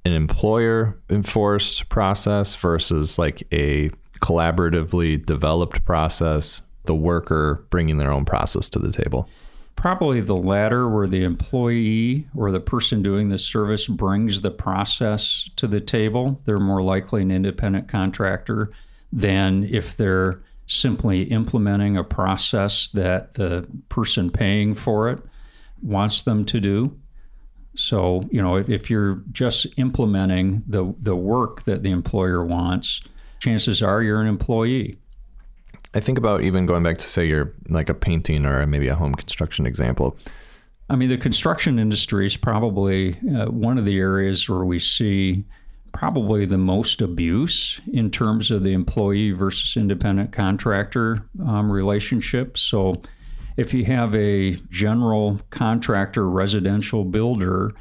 an 0.05 0.13
employer 0.13 0.99
enforced 1.11 1.89
process 1.89 2.55
versus 2.55 3.19
like 3.19 3.43
a 3.53 3.91
collaboratively 4.21 5.25
developed 5.25 5.85
process, 5.85 6.63
the 6.85 6.95
worker 6.95 7.67
bringing 7.71 7.99
their 7.99 8.13
own 8.13 8.25
process 8.25 8.71
to 8.71 8.79
the 8.79 8.93
table? 8.93 9.29
Probably 9.75 10.21
the 10.21 10.37
latter, 10.37 10.89
where 10.89 11.07
the 11.07 11.25
employee 11.25 12.29
or 12.37 12.53
the 12.53 12.61
person 12.61 13.03
doing 13.03 13.31
the 13.31 13.39
service 13.39 13.89
brings 13.89 14.41
the 14.41 14.51
process 14.51 15.49
to 15.57 15.67
the 15.67 15.81
table. 15.81 16.41
They're 16.45 16.61
more 16.61 16.83
likely 16.83 17.23
an 17.23 17.31
independent 17.31 17.89
contractor 17.89 18.71
than 19.13 19.65
if 19.65 19.97
they're 19.97 20.41
simply 20.67 21.25
implementing 21.25 21.97
a 21.97 22.05
process 22.05 22.89
that 22.89 23.35
the 23.35 23.67
person 23.89 24.31
paying 24.31 24.75
for 24.75 25.09
it 25.11 25.19
wants 25.83 26.23
them 26.23 26.45
to 26.47 26.61
do. 26.61 26.97
So, 27.75 28.29
you 28.31 28.43
know, 28.43 28.57
if, 28.57 28.69
if 28.69 28.91
you're 28.91 29.23
just 29.33 29.67
implementing 29.77 30.63
the, 30.67 30.95
the 31.01 31.17
work 31.17 31.63
that 31.63 31.83
the 31.83 31.91
employer 31.91 32.45
wants, 32.45 33.01
chances 33.41 33.83
are 33.83 34.03
you're 34.03 34.21
an 34.21 34.29
employee. 34.29 34.99
I 35.95 36.01
think 36.01 36.19
about 36.19 36.43
even 36.43 36.65
going 36.67 36.83
back 36.83 36.99
to 36.99 37.09
say 37.09 37.27
you're 37.27 37.53
like 37.69 37.89
a 37.89 37.95
painting 37.95 38.47
or 38.47 38.67
maybe 38.67 38.89
a 38.89 38.95
home 38.95 39.15
construction 39.15 39.67
example. 39.67 40.17
I 40.89 40.97
mean, 40.97 41.09
the 41.09 41.19
construction 41.19 41.79
industry 41.79 42.27
is 42.27 42.37
probably 42.37 43.19
uh, 43.35 43.47
one 43.47 43.79
of 43.79 43.85
the 43.85 43.99
areas 43.99 44.49
where 44.49 44.65
we 44.65 44.79
see 44.79 45.45
probably 45.93 46.47
the 46.47 46.59
most 46.59 47.01
abuse 47.01 47.81
in 47.93 48.11
terms 48.11 48.51
of 48.51 48.63
the 48.63 48.73
employee 48.73 49.31
versus 49.31 49.77
independent 49.77 50.33
contractor 50.33 51.25
um, 51.47 51.71
relationship. 51.71 52.59
So, 52.59 53.03
if 53.57 53.75
you 53.75 53.85
have 53.85 54.15
a 54.15 54.57
general 54.71 55.39
contractor 55.51 56.29
residential 56.29 57.05
builder 57.05 57.75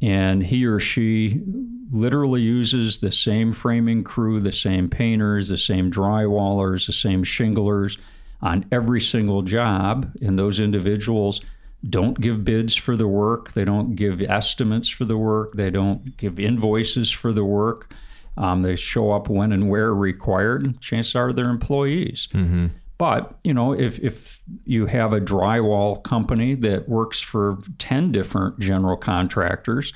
and 0.00 0.42
he 0.42 0.64
or 0.64 0.78
she 0.78 1.42
literally 1.90 2.40
uses 2.40 2.98
the 2.98 3.12
same 3.12 3.52
framing 3.52 4.02
crew, 4.02 4.40
the 4.40 4.52
same 4.52 4.88
painters, 4.88 5.48
the 5.48 5.58
same 5.58 5.90
drywallers, 5.90 6.86
the 6.86 6.92
same 6.92 7.22
shinglers 7.22 7.98
on 8.42 8.64
every 8.72 9.00
single 9.00 9.42
job, 9.42 10.12
and 10.20 10.38
those 10.38 10.60
individuals 10.60 11.40
don't 11.88 12.20
give 12.20 12.44
bids 12.44 12.74
for 12.74 12.96
the 12.96 13.08
work, 13.08 13.52
they 13.52 13.64
don't 13.64 13.94
give 13.94 14.20
estimates 14.22 14.88
for 14.88 15.04
the 15.04 15.18
work, 15.18 15.54
they 15.54 15.70
don't 15.70 16.16
give 16.16 16.38
invoices 16.38 17.10
for 17.10 17.32
the 17.32 17.44
work. 17.44 17.92
Um, 18.36 18.62
they 18.62 18.74
show 18.74 19.12
up 19.12 19.28
when 19.28 19.52
and 19.52 19.68
where 19.68 19.94
required. 19.94 20.80
Chances 20.80 21.14
are 21.14 21.32
they're 21.32 21.50
employees. 21.50 22.28
Mm-hmm. 22.32 22.66
But 22.98 23.38
you 23.44 23.52
know, 23.52 23.72
if 23.72 23.98
if 24.00 24.40
you 24.64 24.86
have 24.86 25.12
a 25.12 25.20
drywall 25.20 26.02
company 26.02 26.54
that 26.56 26.88
works 26.88 27.20
for 27.20 27.58
ten 27.78 28.12
different 28.12 28.58
general 28.60 28.96
contractors 28.96 29.92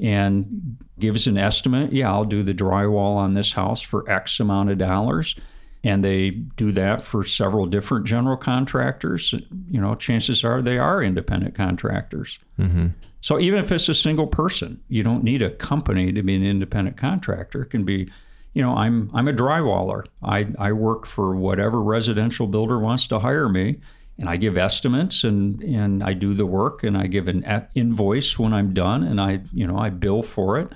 and 0.00 0.76
gives 0.98 1.26
an 1.26 1.38
estimate, 1.38 1.92
yeah, 1.92 2.10
I'll 2.10 2.24
do 2.24 2.42
the 2.42 2.54
drywall 2.54 3.16
on 3.16 3.34
this 3.34 3.52
house 3.52 3.80
for 3.80 4.08
X 4.10 4.40
amount 4.40 4.70
of 4.70 4.78
dollars, 4.78 5.36
and 5.84 6.04
they 6.04 6.30
do 6.30 6.70
that 6.72 7.02
for 7.02 7.24
several 7.24 7.66
different 7.66 8.06
general 8.06 8.36
contractors, 8.36 9.34
you 9.68 9.80
know, 9.80 9.94
chances 9.94 10.44
are 10.44 10.62
they 10.62 10.78
are 10.78 11.02
independent 11.02 11.54
contractors. 11.54 12.38
Mm-hmm. 12.58 12.88
So 13.20 13.40
even 13.40 13.58
if 13.60 13.72
it's 13.72 13.88
a 13.88 13.94
single 13.94 14.26
person, 14.26 14.80
you 14.88 15.02
don't 15.02 15.24
need 15.24 15.42
a 15.42 15.50
company 15.50 16.12
to 16.12 16.22
be 16.22 16.36
an 16.36 16.44
independent 16.44 16.96
contractor. 16.96 17.62
It 17.62 17.70
can 17.70 17.84
be 17.84 18.10
you 18.54 18.62
know, 18.62 18.74
I'm 18.74 19.10
I'm 19.14 19.28
a 19.28 19.32
drywaller. 19.32 20.04
I, 20.22 20.46
I 20.58 20.72
work 20.72 21.06
for 21.06 21.34
whatever 21.34 21.82
residential 21.82 22.46
builder 22.46 22.78
wants 22.78 23.06
to 23.06 23.18
hire 23.18 23.48
me, 23.48 23.80
and 24.18 24.28
I 24.28 24.36
give 24.36 24.56
estimates 24.56 25.24
and 25.24 25.62
and 25.62 26.02
I 26.02 26.12
do 26.12 26.34
the 26.34 26.46
work 26.46 26.84
and 26.84 26.96
I 26.96 27.06
give 27.06 27.28
an 27.28 27.44
invoice 27.74 28.38
when 28.38 28.52
I'm 28.52 28.74
done 28.74 29.02
and 29.04 29.20
I 29.20 29.40
you 29.52 29.66
know 29.66 29.78
I 29.78 29.90
bill 29.90 30.22
for 30.22 30.58
it, 30.58 30.72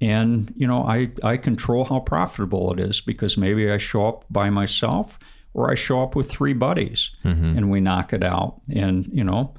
and 0.00 0.52
you 0.56 0.66
know 0.66 0.82
I 0.82 1.10
I 1.22 1.36
control 1.36 1.84
how 1.84 2.00
profitable 2.00 2.72
it 2.72 2.80
is 2.80 3.00
because 3.00 3.36
maybe 3.36 3.70
I 3.70 3.78
show 3.78 4.06
up 4.08 4.24
by 4.30 4.50
myself 4.50 5.18
or 5.52 5.70
I 5.70 5.74
show 5.74 6.02
up 6.02 6.16
with 6.16 6.30
three 6.30 6.52
buddies 6.52 7.10
mm-hmm. 7.24 7.56
and 7.56 7.70
we 7.70 7.80
knock 7.80 8.12
it 8.12 8.22
out 8.22 8.60
and 8.68 9.08
you 9.12 9.24
know 9.24 9.54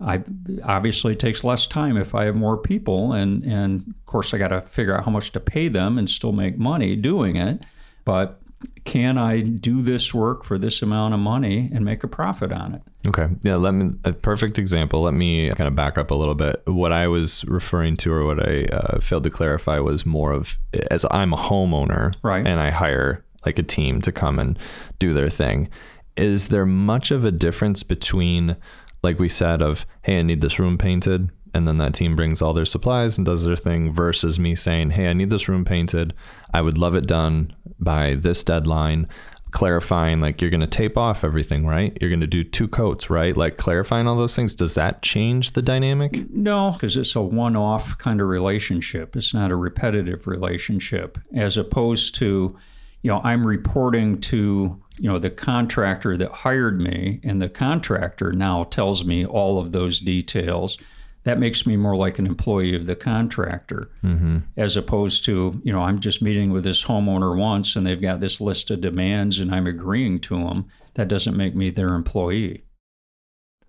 I 0.00 0.22
obviously 0.64 1.14
takes 1.14 1.44
less 1.44 1.66
time 1.66 1.96
if 1.96 2.14
I 2.14 2.24
have 2.24 2.34
more 2.34 2.56
people, 2.56 3.12
and 3.12 3.42
and 3.44 3.86
of 3.86 4.06
course 4.06 4.32
I 4.32 4.38
got 4.38 4.48
to 4.48 4.62
figure 4.62 4.96
out 4.96 5.04
how 5.04 5.10
much 5.10 5.32
to 5.32 5.40
pay 5.40 5.68
them 5.68 5.98
and 5.98 6.08
still 6.08 6.32
make 6.32 6.58
money 6.58 6.96
doing 6.96 7.36
it. 7.36 7.62
But 8.04 8.40
can 8.84 9.18
I 9.18 9.40
do 9.40 9.82
this 9.82 10.12
work 10.12 10.44
for 10.44 10.58
this 10.58 10.82
amount 10.82 11.14
of 11.14 11.20
money 11.20 11.70
and 11.72 11.84
make 11.84 12.02
a 12.04 12.08
profit 12.08 12.52
on 12.52 12.74
it? 12.74 12.82
Okay, 13.06 13.28
yeah. 13.42 13.56
Let 13.56 13.72
me 13.72 13.94
a 14.04 14.12
perfect 14.12 14.58
example. 14.58 15.02
Let 15.02 15.14
me 15.14 15.48
kind 15.50 15.68
of 15.68 15.74
back 15.74 15.96
up 15.96 16.10
a 16.10 16.14
little 16.14 16.34
bit. 16.34 16.62
What 16.66 16.92
I 16.92 17.06
was 17.08 17.44
referring 17.44 17.96
to, 17.98 18.12
or 18.12 18.24
what 18.24 18.46
I 18.46 18.64
uh, 18.64 19.00
failed 19.00 19.24
to 19.24 19.30
clarify, 19.30 19.78
was 19.78 20.04
more 20.04 20.32
of 20.32 20.58
as 20.90 21.06
I'm 21.10 21.32
a 21.32 21.36
homeowner, 21.36 22.14
right, 22.22 22.46
and 22.46 22.60
I 22.60 22.70
hire 22.70 23.24
like 23.46 23.58
a 23.58 23.62
team 23.62 24.00
to 24.02 24.12
come 24.12 24.38
and 24.38 24.58
do 24.98 25.14
their 25.14 25.30
thing. 25.30 25.68
Is 26.16 26.48
there 26.48 26.66
much 26.66 27.10
of 27.10 27.24
a 27.24 27.30
difference 27.30 27.82
between 27.82 28.56
like 29.02 29.18
we 29.18 29.30
said 29.30 29.62
of 29.62 29.86
hey 30.02 30.18
i 30.18 30.22
need 30.22 30.42
this 30.42 30.58
room 30.58 30.76
painted 30.76 31.30
and 31.54 31.66
then 31.66 31.78
that 31.78 31.94
team 31.94 32.16
brings 32.16 32.40
all 32.40 32.52
their 32.52 32.64
supplies 32.64 33.18
and 33.18 33.24
does 33.24 33.44
their 33.44 33.56
thing 33.56 33.92
versus 33.92 34.38
me 34.38 34.54
saying 34.54 34.90
hey 34.90 35.08
i 35.08 35.12
need 35.12 35.30
this 35.30 35.48
room 35.48 35.64
painted. 35.64 36.14
I 36.52 36.60
would 36.60 36.78
love 36.78 36.94
it 36.94 37.06
done 37.06 37.54
by 37.78 38.14
this 38.14 38.42
deadline. 38.42 39.08
Clarifying 39.52 40.20
like 40.20 40.40
you're 40.40 40.50
going 40.50 40.60
to 40.60 40.66
tape 40.68 40.96
off 40.96 41.24
everything 41.24 41.66
right? 41.66 41.96
You're 42.00 42.10
going 42.10 42.20
to 42.20 42.26
do 42.28 42.44
two 42.44 42.68
coats 42.68 43.10
right? 43.10 43.36
Like 43.36 43.56
clarifying 43.56 44.06
all 44.06 44.16
those 44.16 44.36
things 44.36 44.54
does 44.54 44.76
that 44.76 45.02
change 45.02 45.52
the 45.52 45.62
dynamic? 45.62 46.30
No 46.30 46.70
because 46.70 46.96
it's 46.96 47.16
a 47.16 47.20
one-off 47.20 47.98
kind 47.98 48.20
of 48.20 48.28
relationship. 48.28 49.16
It's 49.16 49.34
not 49.34 49.50
a 49.50 49.56
repetitive 49.56 50.28
relationship 50.28 51.18
as 51.34 51.56
opposed 51.56 52.14
to 52.16 52.56
you 53.02 53.10
know 53.10 53.20
i'm 53.24 53.46
reporting 53.46 54.20
to 54.20 54.80
you 54.98 55.08
know 55.08 55.18
the 55.18 55.30
contractor 55.30 56.16
that 56.16 56.30
hired 56.30 56.78
me 56.80 57.18
and 57.24 57.40
the 57.40 57.48
contractor 57.48 58.32
now 58.32 58.64
tells 58.64 59.04
me 59.04 59.24
all 59.24 59.58
of 59.58 59.72
those 59.72 60.00
details 60.00 60.76
that 61.24 61.38
makes 61.38 61.66
me 61.66 61.76
more 61.76 61.96
like 61.96 62.18
an 62.18 62.26
employee 62.26 62.74
of 62.74 62.86
the 62.86 62.96
contractor 62.96 63.90
mm-hmm. 64.02 64.38
as 64.56 64.76
opposed 64.76 65.24
to 65.24 65.60
you 65.64 65.72
know 65.72 65.80
i'm 65.80 66.00
just 66.00 66.22
meeting 66.22 66.50
with 66.50 66.64
this 66.64 66.84
homeowner 66.84 67.36
once 67.36 67.76
and 67.76 67.86
they've 67.86 68.00
got 68.00 68.20
this 68.20 68.40
list 68.40 68.70
of 68.70 68.80
demands 68.80 69.38
and 69.38 69.54
i'm 69.54 69.66
agreeing 69.66 70.18
to 70.18 70.36
them 70.36 70.66
that 70.94 71.08
doesn't 71.08 71.36
make 71.36 71.54
me 71.54 71.70
their 71.70 71.94
employee 71.94 72.64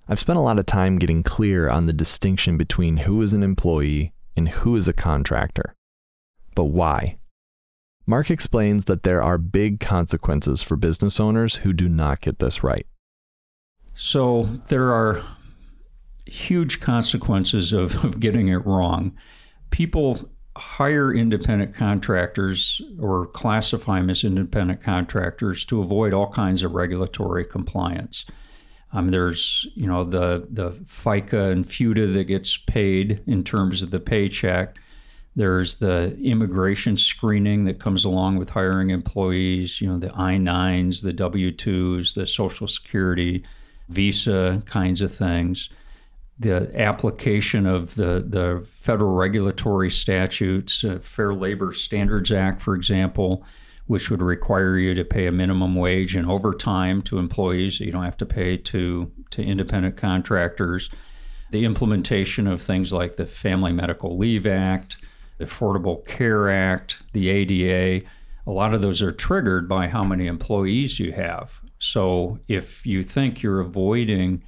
i've 0.07 0.19
spent 0.19 0.37
a 0.37 0.41
lot 0.41 0.59
of 0.59 0.65
time 0.65 0.97
getting 0.97 1.23
clear 1.23 1.69
on 1.69 1.85
the 1.85 1.93
distinction 1.93 2.57
between 2.57 2.97
who 2.97 3.21
is 3.21 3.33
an 3.33 3.43
employee 3.43 4.13
and 4.35 4.49
who 4.49 4.75
is 4.75 4.87
a 4.87 4.93
contractor 4.93 5.75
but 6.55 6.65
why 6.65 7.17
Mark 8.07 8.29
explains 8.31 8.85
that 8.85 9.03
there 9.03 9.21
are 9.21 9.37
big 9.37 9.79
consequences 9.79 10.61
for 10.61 10.75
business 10.75 11.19
owners 11.19 11.57
who 11.57 11.71
do 11.71 11.87
not 11.87 12.19
get 12.19 12.39
this 12.39 12.63
right. 12.63 12.85
So 13.93 14.43
there 14.67 14.91
are 14.91 15.23
huge 16.25 16.79
consequences 16.79 17.73
of, 17.73 18.03
of 18.03 18.19
getting 18.19 18.47
it 18.49 18.65
wrong. 18.65 19.15
People 19.69 20.29
hire 20.57 21.13
independent 21.13 21.73
contractors 21.73 22.81
or 22.99 23.27
classify 23.27 23.99
them 23.99 24.09
as 24.09 24.23
independent 24.23 24.83
contractors 24.83 25.63
to 25.65 25.81
avoid 25.81 26.13
all 26.13 26.31
kinds 26.31 26.63
of 26.63 26.73
regulatory 26.73 27.45
compliance. 27.45 28.25
Um, 28.93 29.11
there's, 29.11 29.67
you 29.75 29.87
know, 29.87 30.03
the 30.03 30.47
the 30.49 30.71
FICA 30.71 31.51
and 31.51 31.65
FUTA 31.65 32.13
that 32.13 32.25
gets 32.25 32.57
paid 32.57 33.23
in 33.25 33.43
terms 33.43 33.81
of 33.81 33.91
the 33.91 34.01
paycheck. 34.01 34.77
There's 35.33 35.75
the 35.75 36.17
immigration 36.21 36.97
screening 36.97 37.63
that 37.63 37.79
comes 37.79 38.03
along 38.03 38.37
with 38.37 38.49
hiring 38.49 38.89
employees, 38.89 39.79
you 39.79 39.87
know, 39.87 39.97
the 39.97 40.11
I 40.13 40.35
9s, 40.35 41.03
the 41.03 41.13
W 41.13 41.51
2s, 41.53 42.15
the 42.15 42.27
Social 42.27 42.67
Security, 42.67 43.45
visa 43.87 44.61
kinds 44.65 44.99
of 44.99 45.13
things. 45.13 45.69
The 46.41 46.71
application 46.73 47.67
of 47.67 47.93
the, 47.93 48.25
the 48.27 48.65
federal 48.75 49.13
regulatory 49.13 49.91
statutes, 49.91 50.83
uh, 50.83 50.97
Fair 50.99 51.35
Labor 51.35 51.71
Standards 51.71 52.31
Act, 52.31 52.63
for 52.63 52.73
example, 52.73 53.45
which 53.85 54.09
would 54.09 54.23
require 54.23 54.75
you 54.75 54.95
to 54.95 55.05
pay 55.05 55.27
a 55.27 55.31
minimum 55.31 55.75
wage 55.75 56.15
and 56.15 56.27
overtime 56.27 57.03
to 57.03 57.19
employees 57.19 57.77
that 57.77 57.85
you 57.85 57.91
don't 57.91 58.05
have 58.05 58.17
to 58.17 58.25
pay 58.25 58.57
to, 58.57 59.11
to 59.29 59.43
independent 59.43 59.97
contractors. 59.97 60.89
The 61.51 61.63
implementation 61.63 62.47
of 62.47 62.59
things 62.59 62.91
like 62.91 63.17
the 63.17 63.27
Family 63.27 63.71
Medical 63.71 64.17
Leave 64.17 64.47
Act, 64.47 64.97
the 65.37 65.45
Affordable 65.45 66.03
Care 66.07 66.49
Act, 66.49 67.03
the 67.13 67.29
ADA, 67.29 68.07
a 68.47 68.51
lot 68.51 68.73
of 68.73 68.81
those 68.81 69.03
are 69.03 69.11
triggered 69.11 69.69
by 69.69 69.89
how 69.89 70.03
many 70.03 70.25
employees 70.25 70.99
you 70.99 71.11
have. 71.11 71.61
So 71.77 72.39
if 72.47 72.83
you 72.83 73.03
think 73.03 73.43
you're 73.43 73.59
avoiding 73.59 74.41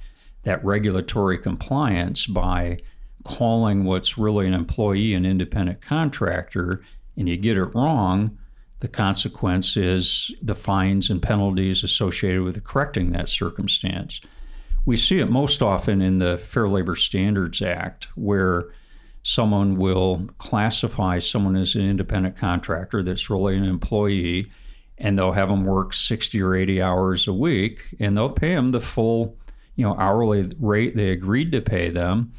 that 0.44 0.64
regulatory 0.64 1.38
compliance 1.38 2.26
by 2.26 2.78
calling 3.24 3.84
what's 3.84 4.18
really 4.18 4.46
an 4.46 4.54
employee 4.54 5.14
an 5.14 5.24
independent 5.24 5.80
contractor 5.80 6.82
and 7.16 7.28
you 7.28 7.36
get 7.36 7.56
it 7.56 7.74
wrong, 7.74 8.36
the 8.80 8.88
consequence 8.88 9.76
is 9.76 10.34
the 10.42 10.54
fines 10.54 11.08
and 11.08 11.22
penalties 11.22 11.82
associated 11.82 12.42
with 12.42 12.62
correcting 12.64 13.12
that 13.12 13.28
circumstance. 13.28 14.20
We 14.84 14.96
see 14.96 15.20
it 15.20 15.30
most 15.30 15.62
often 15.62 16.02
in 16.02 16.18
the 16.18 16.36
Fair 16.36 16.68
Labor 16.68 16.94
Standards 16.94 17.62
Act, 17.62 18.08
where 18.14 18.66
someone 19.22 19.76
will 19.76 20.28
classify 20.36 21.18
someone 21.18 21.56
as 21.56 21.74
an 21.74 21.88
independent 21.88 22.36
contractor 22.36 23.02
that's 23.02 23.30
really 23.30 23.56
an 23.56 23.64
employee, 23.64 24.50
and 24.98 25.18
they'll 25.18 25.32
have 25.32 25.48
them 25.48 25.64
work 25.64 25.94
60 25.94 26.42
or 26.42 26.54
80 26.54 26.82
hours 26.82 27.26
a 27.26 27.32
week, 27.32 27.80
and 27.98 28.16
they'll 28.16 28.28
pay 28.28 28.54
them 28.54 28.72
the 28.72 28.82
full 28.82 29.38
you 29.76 29.84
know 29.84 29.94
hourly 29.96 30.50
rate 30.58 30.96
they 30.96 31.10
agreed 31.10 31.52
to 31.52 31.60
pay 31.60 31.90
them 31.90 32.32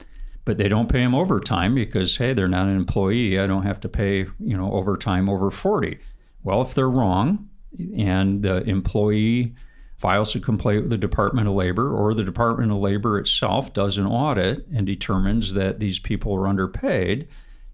but 0.44 0.58
they 0.58 0.68
don't 0.68 0.90
pay 0.90 1.00
them 1.00 1.16
overtime 1.16 1.76
because 1.76 2.18
hey 2.18 2.34
they're 2.34 2.48
not 2.48 2.68
an 2.68 2.76
employee 2.76 3.40
i 3.40 3.48
don't 3.48 3.64
have 3.64 3.80
to 3.80 3.90
pay 3.90 4.26
you 4.40 4.58
know 4.58 4.72
overtime 4.72 5.30
over 5.30 5.52
40 5.52 5.98
well 6.44 6.62
if 6.62 6.74
they're 6.74 6.90
wrong 6.90 7.50
and 7.98 8.42
the 8.42 8.64
employee 8.64 9.54
files 9.98 10.36
a 10.36 10.40
complaint 10.40 10.84
with 10.84 10.92
the 10.92 10.98
department 10.98 11.48
of 11.48 11.54
labor 11.54 11.94
or 11.94 12.14
the 12.14 12.24
department 12.24 12.72
of 12.72 12.78
labor 12.78 13.18
itself 13.18 13.74
does 13.74 13.98
an 13.98 14.06
audit 14.06 14.66
and 14.74 14.86
determines 14.86 15.54
that 15.54 15.80
these 15.80 16.00
people 16.00 16.34
are 16.36 16.48
underpaid 16.48 17.28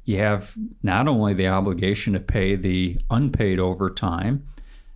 you 0.06 0.18
have 0.18 0.56
not 0.82 1.08
only 1.08 1.34
the 1.34 1.48
obligation 1.48 2.14
to 2.14 2.20
pay 2.20 2.56
the 2.56 2.98
unpaid 3.10 3.60
overtime 3.60 4.48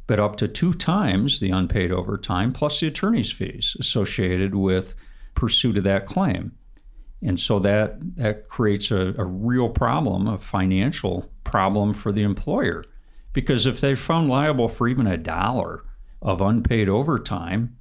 but 0.07 0.19
up 0.19 0.35
to 0.37 0.47
two 0.47 0.73
times 0.73 1.39
the 1.39 1.49
unpaid 1.49 1.91
overtime 1.91 2.51
plus 2.51 2.79
the 2.79 2.87
attorney's 2.87 3.31
fees 3.31 3.75
associated 3.79 4.55
with 4.55 4.95
pursuit 5.33 5.77
of 5.77 5.83
that 5.83 6.05
claim. 6.05 6.51
And 7.21 7.39
so 7.39 7.59
that 7.59 8.15
that 8.17 8.49
creates 8.49 8.91
a, 8.91 9.15
a 9.17 9.25
real 9.25 9.69
problem, 9.69 10.27
a 10.27 10.37
financial 10.37 11.31
problem 11.43 11.93
for 11.93 12.11
the 12.11 12.23
employer. 12.23 12.83
Because 13.33 13.65
if 13.65 13.81
they're 13.81 13.95
found 13.95 14.29
liable 14.29 14.69
for 14.69 14.87
even 14.87 15.07
a 15.07 15.17
dollar 15.17 15.83
of 16.21 16.41
unpaid 16.41 16.87
overtime, 16.87 17.75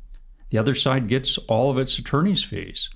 the 0.51 0.59
other 0.59 0.75
side 0.75 1.09
gets 1.09 1.37
all 1.49 1.71
of 1.71 1.79
its 1.79 1.99
attorney's 1.99 2.43
fees. 2.43 2.91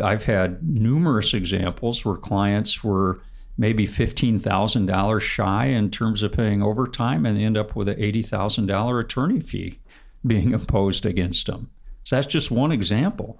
I've 0.00 0.24
had 0.24 0.62
numerous 0.62 1.34
examples 1.34 2.04
where 2.04 2.16
clients 2.16 2.84
were 2.84 3.22
maybe 3.60 3.86
$15,000 3.86 5.20
shy 5.20 5.66
in 5.66 5.90
terms 5.90 6.22
of 6.22 6.32
paying 6.32 6.62
overtime 6.62 7.26
and 7.26 7.38
end 7.38 7.58
up 7.58 7.76
with 7.76 7.90
an 7.90 8.00
$80,000 8.00 9.00
attorney 9.00 9.40
fee 9.40 9.78
being 10.26 10.52
imposed 10.54 11.04
against 11.04 11.46
them. 11.46 11.70
So 12.04 12.16
that's 12.16 12.26
just 12.26 12.50
one 12.50 12.72
example. 12.72 13.38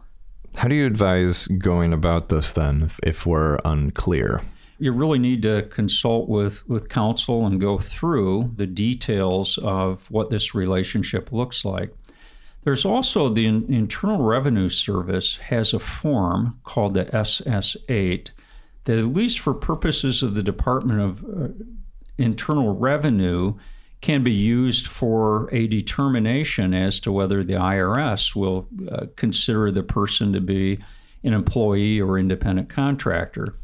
How 0.57 0.69
do 0.69 0.75
you 0.75 0.85
advise 0.85 1.47
going 1.47 1.95
about 1.95 2.29
this 2.29 2.53
then 2.53 2.83
if, 2.83 3.01
if 3.03 3.25
we're 3.25 3.59
unclear? 3.65 4.43
You 4.79 4.93
really 4.93 5.19
need 5.19 5.41
to 5.43 5.63
consult 5.71 6.29
with, 6.29 6.69
with 6.69 6.91
counsel 6.91 7.47
and 7.47 7.59
go 7.59 7.79
through 7.79 8.53
the 8.57 8.67
details 8.67 9.57
of 9.63 10.11
what 10.11 10.29
this 10.29 10.55
relationship 10.55 11.33
looks 11.33 11.65
like. 11.65 11.95
There's 12.65 12.85
also 12.85 13.31
the 13.31 13.47
Internal 13.47 14.23
Revenue 14.23 14.69
Service 14.69 15.39
has 15.39 15.73
a 15.73 15.79
form 15.79 16.61
called 16.65 16.93
the 16.93 17.07
SS8 17.07 18.29
that, 18.85 18.99
at 18.99 19.07
least 19.07 19.39
for 19.39 19.55
purposes 19.55 20.23
of 20.23 20.35
the 20.35 20.43
Department 20.43 21.01
of 21.01 21.25
uh, 21.25 21.49
Internal 22.19 22.75
Revenue, 22.75 23.55
can 24.01 24.25
be 24.25 24.33
used 24.33 24.87
for 24.87 25.49
a 25.53 25.67
determination 25.67 26.73
as 26.73 27.01
to 27.01 27.13
whether 27.13 27.45
the 27.45 27.55
IRS 27.55 28.35
will 28.35 28.67
uh, 28.91 29.07
consider 29.17 29.71
the 29.71 29.83
person 29.83 30.33
to 30.33 30.41
be 30.41 30.83
an 31.23 31.35
employee 31.35 32.01
or 32.01 32.19
independent 32.19 32.71
contractor. 32.71 33.55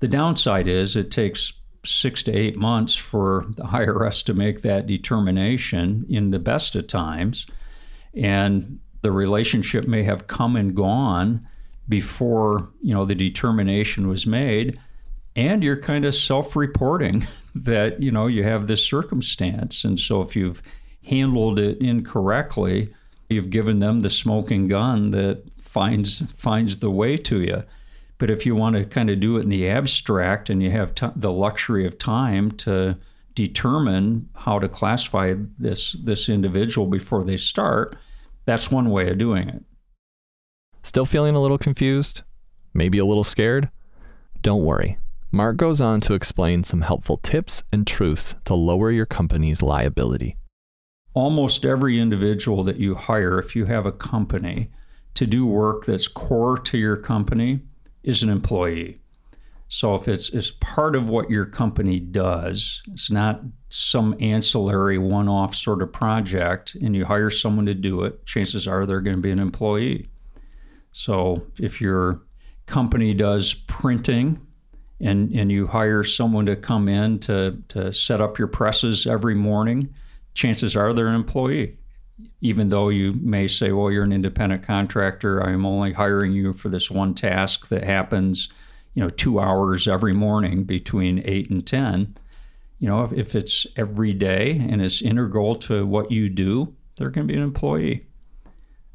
The 0.00 0.08
downside 0.08 0.66
is 0.66 0.96
it 0.96 1.10
takes 1.10 1.52
six 1.84 2.22
to 2.24 2.32
eight 2.32 2.56
months 2.56 2.94
for 2.94 3.46
the 3.56 3.64
IRS 3.64 4.24
to 4.24 4.34
make 4.34 4.62
that 4.62 4.86
determination 4.86 6.06
in 6.08 6.30
the 6.30 6.38
best 6.38 6.74
of 6.74 6.86
times. 6.86 7.46
And 8.14 8.80
the 9.02 9.12
relationship 9.12 9.86
may 9.86 10.02
have 10.02 10.26
come 10.26 10.56
and 10.56 10.74
gone 10.74 11.46
before 11.88 12.68
you 12.80 12.94
know 12.94 13.04
the 13.04 13.14
determination 13.14 14.08
was 14.08 14.26
made 14.26 14.78
and 15.34 15.62
you're 15.62 15.80
kind 15.80 16.04
of 16.04 16.14
self-reporting 16.14 17.26
that 17.54 18.02
you 18.02 18.10
know 18.10 18.26
you 18.26 18.42
have 18.42 18.66
this 18.66 18.84
circumstance. 18.84 19.84
And 19.84 19.98
so 19.98 20.20
if 20.20 20.34
you've 20.34 20.62
handled 21.02 21.58
it 21.58 21.78
incorrectly 21.80 22.92
you've 23.28 23.50
given 23.50 23.80
them 23.80 24.02
the 24.02 24.10
smoking 24.10 24.68
gun 24.68 25.10
that 25.10 25.42
finds 25.60 26.20
finds 26.32 26.78
the 26.78 26.90
way 26.90 27.16
to 27.16 27.40
you. 27.40 27.62
But 28.18 28.30
if 28.30 28.46
you 28.46 28.54
want 28.54 28.76
to 28.76 28.84
kind 28.84 29.10
of 29.10 29.20
do 29.20 29.36
it 29.36 29.42
in 29.42 29.50
the 29.50 29.68
abstract 29.68 30.48
and 30.48 30.62
you 30.62 30.70
have 30.70 30.94
t- 30.94 31.08
the 31.14 31.32
luxury 31.32 31.86
of 31.86 31.98
time 31.98 32.50
to 32.52 32.96
determine 33.34 34.28
how 34.34 34.58
to 34.58 34.68
classify 34.68 35.34
this 35.58 35.92
this 35.92 36.28
individual 36.28 36.86
before 36.86 37.22
they 37.22 37.36
start 37.36 37.94
that's 38.46 38.70
one 38.70 38.88
way 38.88 39.10
of 39.10 39.18
doing 39.18 39.48
it 39.48 39.62
Still 40.86 41.04
feeling 41.04 41.34
a 41.34 41.42
little 41.42 41.58
confused? 41.58 42.22
Maybe 42.72 42.98
a 42.98 43.04
little 43.04 43.24
scared? 43.24 43.70
Don't 44.40 44.62
worry. 44.62 44.98
Mark 45.32 45.56
goes 45.56 45.80
on 45.80 46.00
to 46.02 46.14
explain 46.14 46.62
some 46.62 46.82
helpful 46.82 47.16
tips 47.16 47.64
and 47.72 47.84
truths 47.84 48.36
to 48.44 48.54
lower 48.54 48.92
your 48.92 49.04
company's 49.04 49.62
liability. 49.62 50.36
Almost 51.12 51.64
every 51.64 51.98
individual 51.98 52.62
that 52.62 52.76
you 52.76 52.94
hire, 52.94 53.40
if 53.40 53.56
you 53.56 53.64
have 53.64 53.84
a 53.84 53.90
company, 53.90 54.70
to 55.14 55.26
do 55.26 55.44
work 55.44 55.86
that's 55.86 56.06
core 56.06 56.56
to 56.56 56.78
your 56.78 56.96
company 56.96 57.62
is 58.04 58.22
an 58.22 58.30
employee. 58.30 59.00
So 59.66 59.96
if 59.96 60.06
it's, 60.06 60.30
it's 60.30 60.52
part 60.60 60.94
of 60.94 61.08
what 61.08 61.30
your 61.30 61.46
company 61.46 61.98
does, 61.98 62.80
it's 62.92 63.10
not 63.10 63.40
some 63.70 64.14
ancillary 64.20 64.98
one 64.98 65.28
off 65.28 65.52
sort 65.52 65.82
of 65.82 65.92
project, 65.92 66.76
and 66.76 66.94
you 66.94 67.06
hire 67.06 67.28
someone 67.28 67.66
to 67.66 67.74
do 67.74 68.04
it, 68.04 68.24
chances 68.24 68.68
are 68.68 68.86
they're 68.86 69.00
going 69.00 69.16
to 69.16 69.20
be 69.22 69.32
an 69.32 69.40
employee. 69.40 70.10
So 70.96 71.42
if 71.58 71.78
your 71.78 72.22
company 72.64 73.12
does 73.12 73.52
printing 73.52 74.40
and, 74.98 75.30
and 75.32 75.52
you 75.52 75.66
hire 75.66 76.02
someone 76.02 76.46
to 76.46 76.56
come 76.56 76.88
in 76.88 77.18
to, 77.18 77.62
to 77.68 77.92
set 77.92 78.22
up 78.22 78.38
your 78.38 78.48
presses 78.48 79.06
every 79.06 79.34
morning, 79.34 79.92
chances 80.32 80.74
are 80.74 80.94
they're 80.94 81.08
an 81.08 81.14
employee. 81.14 81.76
Even 82.40 82.70
though 82.70 82.88
you 82.88 83.12
may 83.20 83.46
say, 83.46 83.72
well, 83.72 83.92
you're 83.92 84.04
an 84.04 84.12
independent 84.12 84.62
contractor, 84.62 85.38
I'm 85.38 85.66
only 85.66 85.92
hiring 85.92 86.32
you 86.32 86.54
for 86.54 86.70
this 86.70 86.90
one 86.90 87.12
task 87.12 87.68
that 87.68 87.84
happens, 87.84 88.48
you 88.94 89.02
know, 89.02 89.10
two 89.10 89.38
hours 89.38 89.86
every 89.86 90.14
morning 90.14 90.64
between 90.64 91.20
eight 91.26 91.50
and 91.50 91.66
10. 91.66 92.16
You 92.80 92.88
know, 92.88 93.04
if, 93.04 93.12
if 93.12 93.34
it's 93.34 93.66
every 93.76 94.14
day 94.14 94.52
and 94.52 94.80
it's 94.80 95.02
integral 95.02 95.56
to 95.56 95.86
what 95.86 96.10
you 96.10 96.30
do, 96.30 96.74
they're 96.96 97.10
going 97.10 97.28
to 97.28 97.32
be 97.34 97.38
an 97.38 97.44
employee. 97.44 98.05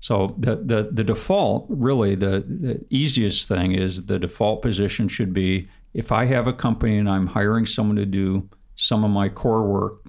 So 0.01 0.35
the, 0.39 0.55
the, 0.55 0.89
the 0.91 1.03
default, 1.03 1.67
really, 1.69 2.15
the, 2.15 2.43
the 2.47 2.83
easiest 2.89 3.47
thing 3.47 3.71
is 3.71 4.07
the 4.07 4.17
default 4.17 4.63
position 4.63 5.07
should 5.07 5.31
be 5.31 5.69
if 5.93 6.11
I 6.11 6.25
have 6.25 6.47
a 6.47 6.53
company 6.53 6.97
and 6.97 7.07
I'm 7.07 7.27
hiring 7.27 7.67
someone 7.67 7.97
to 7.97 8.05
do 8.07 8.49
some 8.73 9.03
of 9.03 9.11
my 9.11 9.29
core 9.29 9.67
work, 9.67 10.01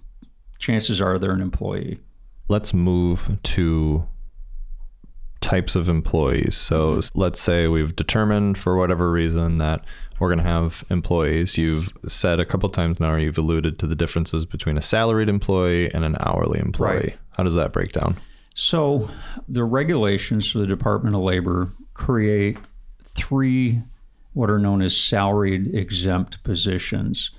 chances 0.58 1.00
are 1.00 1.18
they're 1.18 1.32
an 1.32 1.42
employee. 1.42 2.00
Let's 2.48 2.72
move 2.72 3.38
to 3.42 4.06
types 5.40 5.74
of 5.74 5.90
employees. 5.90 6.56
So 6.56 6.94
mm-hmm. 6.94 7.20
let's 7.20 7.40
say 7.40 7.66
we've 7.66 7.94
determined 7.94 8.56
for 8.56 8.78
whatever 8.78 9.10
reason 9.10 9.58
that 9.58 9.84
we're 10.18 10.28
going 10.28 10.38
to 10.38 10.44
have 10.44 10.84
employees. 10.88 11.58
You've 11.58 11.92
said 12.08 12.40
a 12.40 12.46
couple 12.46 12.70
times 12.70 12.98
now, 12.98 13.16
you've 13.16 13.36
alluded 13.36 13.78
to 13.80 13.86
the 13.86 13.96
differences 13.96 14.46
between 14.46 14.78
a 14.78 14.82
salaried 14.82 15.28
employee 15.28 15.92
and 15.92 16.02
an 16.02 16.16
hourly 16.20 16.60
employee. 16.60 16.96
Right. 16.96 17.18
How 17.32 17.42
does 17.42 17.56
that 17.56 17.72
break 17.74 17.92
down? 17.92 18.16
So, 18.54 19.08
the 19.48 19.64
regulations 19.64 20.50
for 20.50 20.58
the 20.58 20.66
Department 20.66 21.16
of 21.16 21.22
Labor 21.22 21.70
create 21.94 22.58
three 23.02 23.82
what 24.34 24.50
are 24.50 24.58
known 24.58 24.82
as 24.82 24.96
salaried 24.96 25.74
exempt 25.74 26.42
positions. 26.42 27.30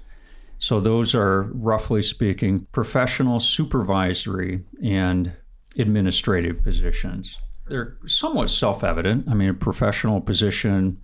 So, 0.58 0.80
those 0.80 1.14
are 1.14 1.44
roughly 1.54 2.02
speaking 2.02 2.68
professional, 2.72 3.40
supervisory, 3.40 4.64
and 4.82 5.34
administrative 5.78 6.64
positions. 6.64 7.38
They're 7.68 7.98
somewhat 8.08 8.50
self 8.50 8.84
evident. 8.84 9.30
I 9.30 9.36
mean, 9.36 9.50
a 9.50 9.54
professional 9.54 10.20
position, 10.20 11.00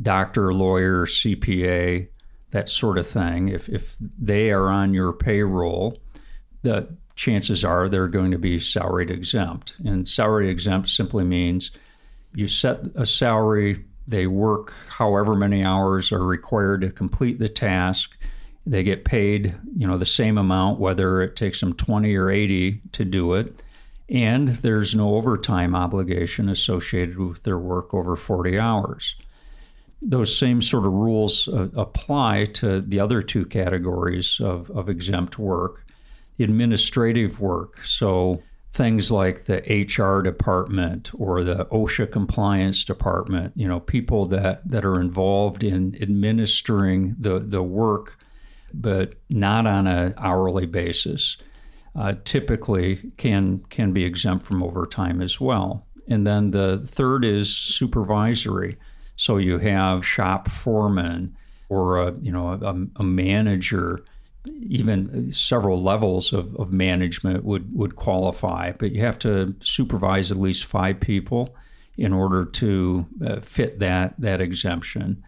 doctor, 0.00 0.52
lawyer, 0.52 1.06
CPA, 1.06 2.08
that 2.50 2.70
sort 2.70 2.98
of 2.98 3.06
thing, 3.06 3.48
if, 3.48 3.68
if 3.68 3.96
they 4.00 4.50
are 4.50 4.68
on 4.68 4.94
your 4.94 5.12
payroll, 5.12 5.98
the 6.64 6.88
chances 7.14 7.64
are 7.64 7.88
they're 7.88 8.08
going 8.08 8.32
to 8.32 8.38
be 8.38 8.58
salaried 8.58 9.10
exempt. 9.10 9.74
And 9.84 10.08
salaried 10.08 10.50
exempt 10.50 10.88
simply 10.88 11.24
means 11.24 11.70
you 12.34 12.48
set 12.48 12.80
a 12.96 13.06
salary, 13.06 13.84
they 14.08 14.26
work 14.26 14.74
however 14.88 15.36
many 15.36 15.62
hours 15.62 16.10
are 16.10 16.24
required 16.24 16.80
to 16.80 16.90
complete 16.90 17.38
the 17.38 17.48
task, 17.48 18.16
They 18.66 18.82
get 18.82 19.04
paid, 19.04 19.54
you 19.76 19.86
know, 19.86 19.98
the 19.98 20.06
same 20.06 20.38
amount 20.38 20.80
whether 20.80 21.20
it 21.20 21.36
takes 21.36 21.60
them 21.60 21.74
20 21.74 22.16
or 22.16 22.30
80 22.30 22.80
to 22.92 23.04
do 23.04 23.34
it. 23.34 23.62
And 24.08 24.48
there's 24.48 24.94
no 24.94 25.16
overtime 25.16 25.74
obligation 25.74 26.48
associated 26.48 27.18
with 27.18 27.42
their 27.42 27.58
work 27.58 27.92
over 27.92 28.16
40 28.16 28.58
hours. 28.58 29.16
Those 30.00 30.36
same 30.36 30.62
sort 30.62 30.86
of 30.86 30.92
rules 30.92 31.46
uh, 31.48 31.68
apply 31.76 32.46
to 32.54 32.80
the 32.80 33.00
other 33.00 33.22
two 33.22 33.44
categories 33.44 34.40
of, 34.40 34.70
of 34.70 34.88
exempt 34.88 35.38
work 35.38 35.83
administrative 36.38 37.40
work. 37.40 37.84
So, 37.84 38.42
things 38.72 39.12
like 39.12 39.44
the 39.44 39.58
HR 39.70 40.20
department 40.20 41.12
or 41.14 41.44
the 41.44 41.64
OSHA 41.66 42.10
compliance 42.10 42.82
department, 42.82 43.52
you 43.54 43.68
know, 43.68 43.78
people 43.78 44.26
that, 44.26 44.68
that 44.68 44.84
are 44.84 45.00
involved 45.00 45.62
in 45.62 45.96
administering 46.02 47.14
the, 47.16 47.38
the 47.38 47.62
work, 47.62 48.18
but 48.72 49.14
not 49.30 49.64
on 49.64 49.86
an 49.86 50.12
hourly 50.18 50.66
basis, 50.66 51.36
uh, 51.96 52.14
typically 52.24 53.12
can 53.16 53.60
can 53.70 53.92
be 53.92 54.04
exempt 54.04 54.44
from 54.44 54.62
overtime 54.62 55.22
as 55.22 55.40
well. 55.40 55.86
And 56.08 56.26
then 56.26 56.50
the 56.50 56.82
third 56.86 57.24
is 57.24 57.54
supervisory. 57.54 58.76
So 59.16 59.36
you 59.36 59.58
have 59.58 60.04
shop 60.04 60.50
foreman 60.50 61.36
or 61.68 61.98
a, 61.98 62.12
you 62.20 62.32
know 62.32 62.48
a, 62.48 63.00
a 63.00 63.04
manager 63.04 64.04
even 64.46 65.32
several 65.32 65.82
levels 65.82 66.32
of, 66.32 66.54
of 66.56 66.72
management 66.72 67.44
would, 67.44 67.74
would 67.74 67.96
qualify, 67.96 68.72
but 68.72 68.92
you 68.92 69.00
have 69.00 69.18
to 69.20 69.54
supervise 69.60 70.30
at 70.30 70.36
least 70.36 70.64
five 70.64 71.00
people 71.00 71.54
in 71.96 72.12
order 72.12 72.44
to 72.44 73.06
uh, 73.24 73.40
fit 73.40 73.78
that, 73.78 74.14
that 74.18 74.40
exemption. 74.40 75.22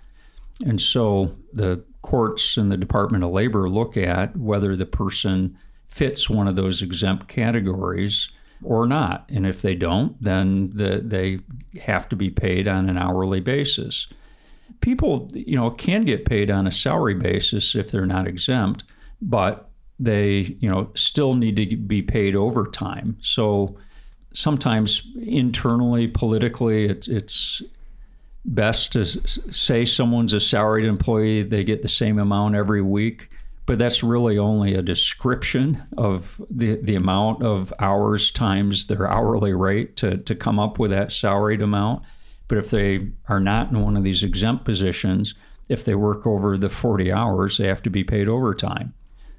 And 0.65 0.81
so 0.81 1.35
the 1.53 1.83
courts 2.03 2.57
and 2.57 2.71
the 2.71 2.77
Department 2.77 3.25
of 3.25 3.31
Labor 3.31 3.69
look 3.69 3.97
at 3.97 4.37
whether 4.37 4.77
the 4.77 4.87
person 4.87 5.59
fits 5.87 6.29
one 6.29 6.49
of 6.49 6.57
those 6.57 6.83
exempt 6.83 7.29
categories 7.29 8.31
or 8.63 8.87
not. 8.87 9.29
And 9.31 9.47
if 9.47 9.63
they 9.63 9.75
don't, 9.75 10.21
then 10.23 10.71
the, 10.75 11.03
they 11.05 11.41
have 11.81 12.09
to 12.11 12.17
be 12.17 12.31
paid 12.31 12.69
on 12.69 12.89
an 12.89 12.99
hourly 12.99 13.41
basis. 13.41 14.09
People, 14.81 15.31
you 15.33 15.57
know, 15.57 15.71
can 15.71 16.05
get 16.05 16.27
paid 16.27 16.51
on 16.51 16.67
a 16.67 16.73
salary 16.73 17.15
basis 17.15 17.75
if 17.75 17.91
they're 17.91 18.07
not 18.07 18.27
exempt 18.27 18.85
but 19.21 19.71
they 19.99 20.57
you 20.61 20.71
know 20.71 20.91
still 20.95 21.35
need 21.35 21.57
to 21.57 21.77
be 21.77 22.03
paid 22.03 22.37
overtime. 22.37 23.17
So 23.21 23.77
sometimes 24.37 25.03
internally, 25.23 26.07
politically, 26.07 26.85
it's, 26.85 27.09
it's 27.09 27.63
best 28.45 28.93
to 28.93 29.05
say 29.05 29.85
someone's 29.85 30.33
a 30.33 30.41
salaried 30.41 30.85
employee, 30.85 31.43
they 31.43 31.65
get 31.65 31.83
the 31.83 31.89
same 31.89 32.19
amount 32.19 32.55
every 32.55 32.83
week. 32.83 33.31
But 33.65 33.81
that's 33.81 34.05
really 34.05 34.39
only 34.39 34.75
a 34.75 34.83
description 34.83 35.83
of 35.99 36.41
the, 36.49 36.77
the 36.77 36.95
amount 36.95 37.43
of 37.43 37.73
hours 37.81 38.31
times 38.31 38.87
their 38.87 39.11
hourly 39.11 39.55
rate 39.55 39.97
to, 39.97 40.19
to 40.19 40.35
come 40.37 40.61
up 40.61 40.79
with 40.79 40.93
that 40.93 41.11
salaried 41.11 41.63
amount. 41.63 42.05
But 42.47 42.59
if 42.59 42.71
they 42.71 43.09
are 43.29 43.41
not 43.41 43.73
in 43.73 43.83
one 43.83 43.97
of 43.97 44.05
these 44.05 44.23
exempt 44.23 44.65
positions, 44.65 45.35
if 45.69 45.85
they 45.85 45.97
work 45.97 46.29
over 46.29 46.57
the 46.57 46.69
40 46.69 47.11
hours, 47.11 47.59
they 47.59 47.67
have 47.67 47.83
to 47.83 47.91
be 47.91 48.05
paid 48.05 48.29
overtime. 48.29 48.95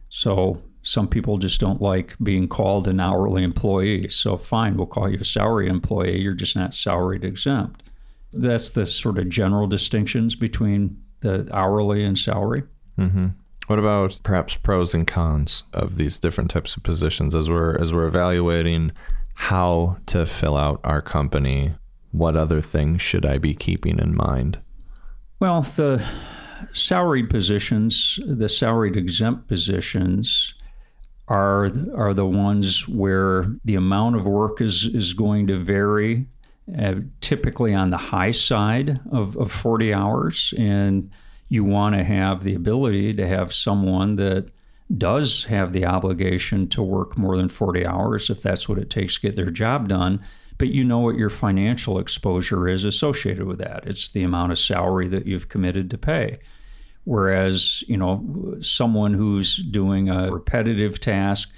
So 0.10 0.62
some 0.84 1.08
people 1.08 1.38
just 1.38 1.60
don't 1.60 1.82
like 1.82 2.16
being 2.24 2.48
called 2.48 2.88
an 2.88 3.00
hourly 3.00 3.44
employee. 3.44 4.08
So 4.10 4.38
fine, 4.38 4.78
we'll 4.78 4.88
call 4.88 5.10
you 5.10 5.20
a 5.20 5.26
salary 5.26 5.68
employee. 5.68 6.22
You're 6.22 6.34
just 6.34 6.56
not 6.56 6.76
salaried 6.76 7.26
exempt. 7.26 7.84
That's 8.32 8.70
the 8.70 8.86
sort 8.86 9.18
of 9.18 9.30
general 9.30 9.68
distinctions 9.68 10.36
between 10.36 11.02
the 11.22 11.50
hourly 11.52 12.04
and 12.04 12.18
salary. 12.18 12.64
Mm-hmm. 12.98 13.28
What 13.68 13.80
about 13.80 14.20
perhaps 14.24 14.56
pros 14.56 14.94
and 14.94 15.06
cons 15.06 15.64
of 15.74 15.98
these 15.98 16.20
different 16.22 16.50
types 16.50 16.78
of 16.78 16.84
positions 16.84 17.36
as 17.36 17.50
we're 17.50 17.78
as 17.78 17.92
we're 17.94 18.08
evaluating 18.08 18.94
how 19.34 19.98
to 20.06 20.26
fill 20.26 20.56
out 20.56 20.80
our 20.86 21.02
company? 21.02 21.74
What 22.12 22.38
other 22.38 22.62
things 22.62 23.02
should 23.02 23.26
I 23.26 23.38
be 23.38 23.54
keeping 23.54 24.00
in 24.00 24.16
mind? 24.16 24.60
Well, 25.40 25.62
the 25.64 26.04
salaried 26.74 27.30
positions, 27.30 28.20
the 28.26 28.50
salaried 28.50 28.96
exempt 28.96 29.48
positions, 29.48 30.54
are 31.28 31.72
are 31.96 32.14
the 32.14 32.26
ones 32.26 32.88
where 32.88 33.48
the 33.66 33.76
amount 33.76 34.16
of 34.16 34.26
work 34.26 34.62
is 34.62 34.88
is 34.88 35.14
going 35.14 35.48
to 35.48 35.58
vary, 35.58 36.26
uh, 36.78 36.96
typically 37.22 37.74
on 37.74 37.90
the 37.90 37.98
high 37.98 38.32
side 38.32 39.00
of, 39.12 39.36
of 39.38 39.52
40 39.52 39.94
hours, 39.94 40.54
and 40.58 41.12
you 41.50 41.64
want 41.64 41.96
to 41.96 42.04
have 42.04 42.44
the 42.44 42.56
ability 42.56 43.14
to 43.14 43.28
have 43.28 43.54
someone 43.54 44.16
that 44.18 44.50
does 44.98 45.44
have 45.46 45.74
the 45.74 45.86
obligation 45.86 46.68
to 46.70 46.82
work 46.82 47.18
more 47.18 47.36
than 47.36 47.50
40 47.50 47.86
hours 47.86 48.30
if 48.30 48.42
that's 48.42 48.70
what 48.70 48.78
it 48.78 48.90
takes 48.90 49.16
to 49.16 49.22
get 49.22 49.36
their 49.36 49.50
job 49.50 49.90
done 49.90 50.24
but 50.58 50.70
you 50.70 50.84
know 50.84 51.00
what 51.00 51.16
your 51.16 51.30
financial 51.30 52.00
exposure 52.00 52.68
is 52.68 52.84
associated 52.84 53.46
with 53.46 53.60
that. 53.60 53.84
It's 53.86 54.10
the 54.10 54.24
amount 54.24 54.52
of 54.52 54.60
salary 54.60 55.08
that 55.10 55.28
you've 55.28 55.50
committed 55.50 55.90
to 55.92 55.98
pay. 55.98 56.40
Whereas, 57.04 57.84
you 57.88 57.96
know, 57.96 58.58
someone 58.62 59.14
who's 59.14 59.58
doing 59.58 60.10
a 60.10 60.32
repetitive 60.32 61.00
task, 61.00 61.50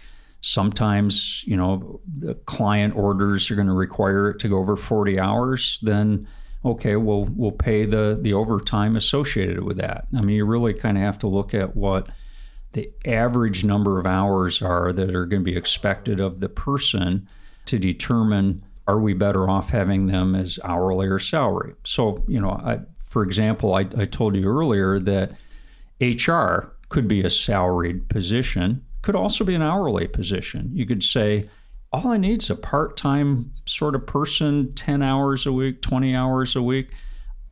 sometimes, 0.41 1.43
you 1.47 1.57
know, 1.57 2.01
the 2.19 2.35
client 2.35 2.95
orders 2.95 3.49
are 3.49 3.55
going 3.55 3.67
to 3.67 3.73
require 3.73 4.29
it 4.29 4.39
to 4.39 4.49
go 4.49 4.57
over 4.57 4.75
40 4.75 5.19
hours, 5.19 5.79
then 5.81 6.27
okay, 6.65 6.97
we'll 6.97 7.25
we'll 7.35 7.51
pay 7.51 7.85
the 7.85 8.19
the 8.21 8.33
overtime 8.33 8.95
associated 8.95 9.63
with 9.63 9.77
that. 9.77 10.07
I 10.15 10.21
mean, 10.21 10.35
you 10.35 10.45
really 10.45 10.73
kind 10.73 10.97
of 10.97 11.03
have 11.03 11.19
to 11.19 11.27
look 11.27 11.53
at 11.53 11.75
what 11.75 12.09
the 12.73 12.91
average 13.05 13.63
number 13.63 13.99
of 13.99 14.05
hours 14.05 14.61
are 14.61 14.93
that 14.93 15.15
are 15.15 15.25
going 15.25 15.41
to 15.41 15.51
be 15.51 15.57
expected 15.57 16.19
of 16.19 16.39
the 16.39 16.49
person 16.49 17.27
to 17.65 17.79
determine 17.79 18.63
are 18.89 18.99
we 18.99 19.13
better 19.13 19.47
off 19.47 19.69
having 19.69 20.07
them 20.07 20.33
as 20.33 20.57
hourly 20.63 21.07
or 21.07 21.19
salary? 21.19 21.75
So, 21.83 22.23
you 22.27 22.41
know, 22.41 22.49
I, 22.49 22.79
for 23.05 23.21
example, 23.21 23.75
I, 23.75 23.81
I 23.95 24.05
told 24.05 24.35
you 24.35 24.47
earlier 24.47 24.97
that 24.97 25.33
HR 26.01 26.73
could 26.89 27.07
be 27.07 27.21
a 27.21 27.29
salaried 27.29 28.09
position, 28.09 28.83
could 29.03 29.15
also 29.15 29.43
be 29.43 29.53
an 29.53 29.61
hourly 29.61 30.07
position. 30.07 30.71
You 30.73 30.87
could 30.87 31.03
say, 31.03 31.47
all 31.91 32.07
I 32.07 32.17
need 32.17 32.41
is 32.41 32.49
a 32.49 32.55
part 32.55 32.97
time 32.97 33.51
sort 33.67 33.93
of 33.93 34.07
person, 34.07 34.73
10 34.73 35.03
hours 35.03 35.45
a 35.45 35.51
week, 35.51 35.83
20 35.83 36.15
hours 36.15 36.55
a 36.55 36.63
week. 36.63 36.89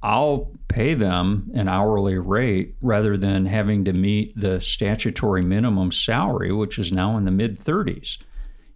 I'll 0.01 0.51
pay 0.69 0.95
them 0.95 1.51
an 1.53 1.67
hourly 1.67 2.17
rate 2.17 2.75
rather 2.81 3.15
than 3.15 3.45
having 3.45 3.85
to 3.85 3.93
meet 3.93 4.39
the 4.39 4.59
statutory 4.59 5.43
minimum 5.43 5.91
salary, 5.91 6.51
which 6.51 6.79
is 6.79 6.91
now 6.91 7.15
in 7.15 7.25
the 7.25 7.31
mid 7.31 7.59
30s. 7.59 8.17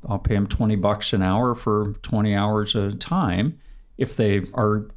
I'll 0.08 0.20
pay 0.20 0.36
them 0.36 0.48
20 0.48 0.76
bucks 0.78 1.14
an 1.14 1.22
hour 1.22 1.56
for 1.56 1.94
20 2.02 2.34
hours 2.36 2.76
a 2.76 2.94
time. 2.94 3.60
If 3.98 4.16
they 4.16 4.44
are 4.54 4.88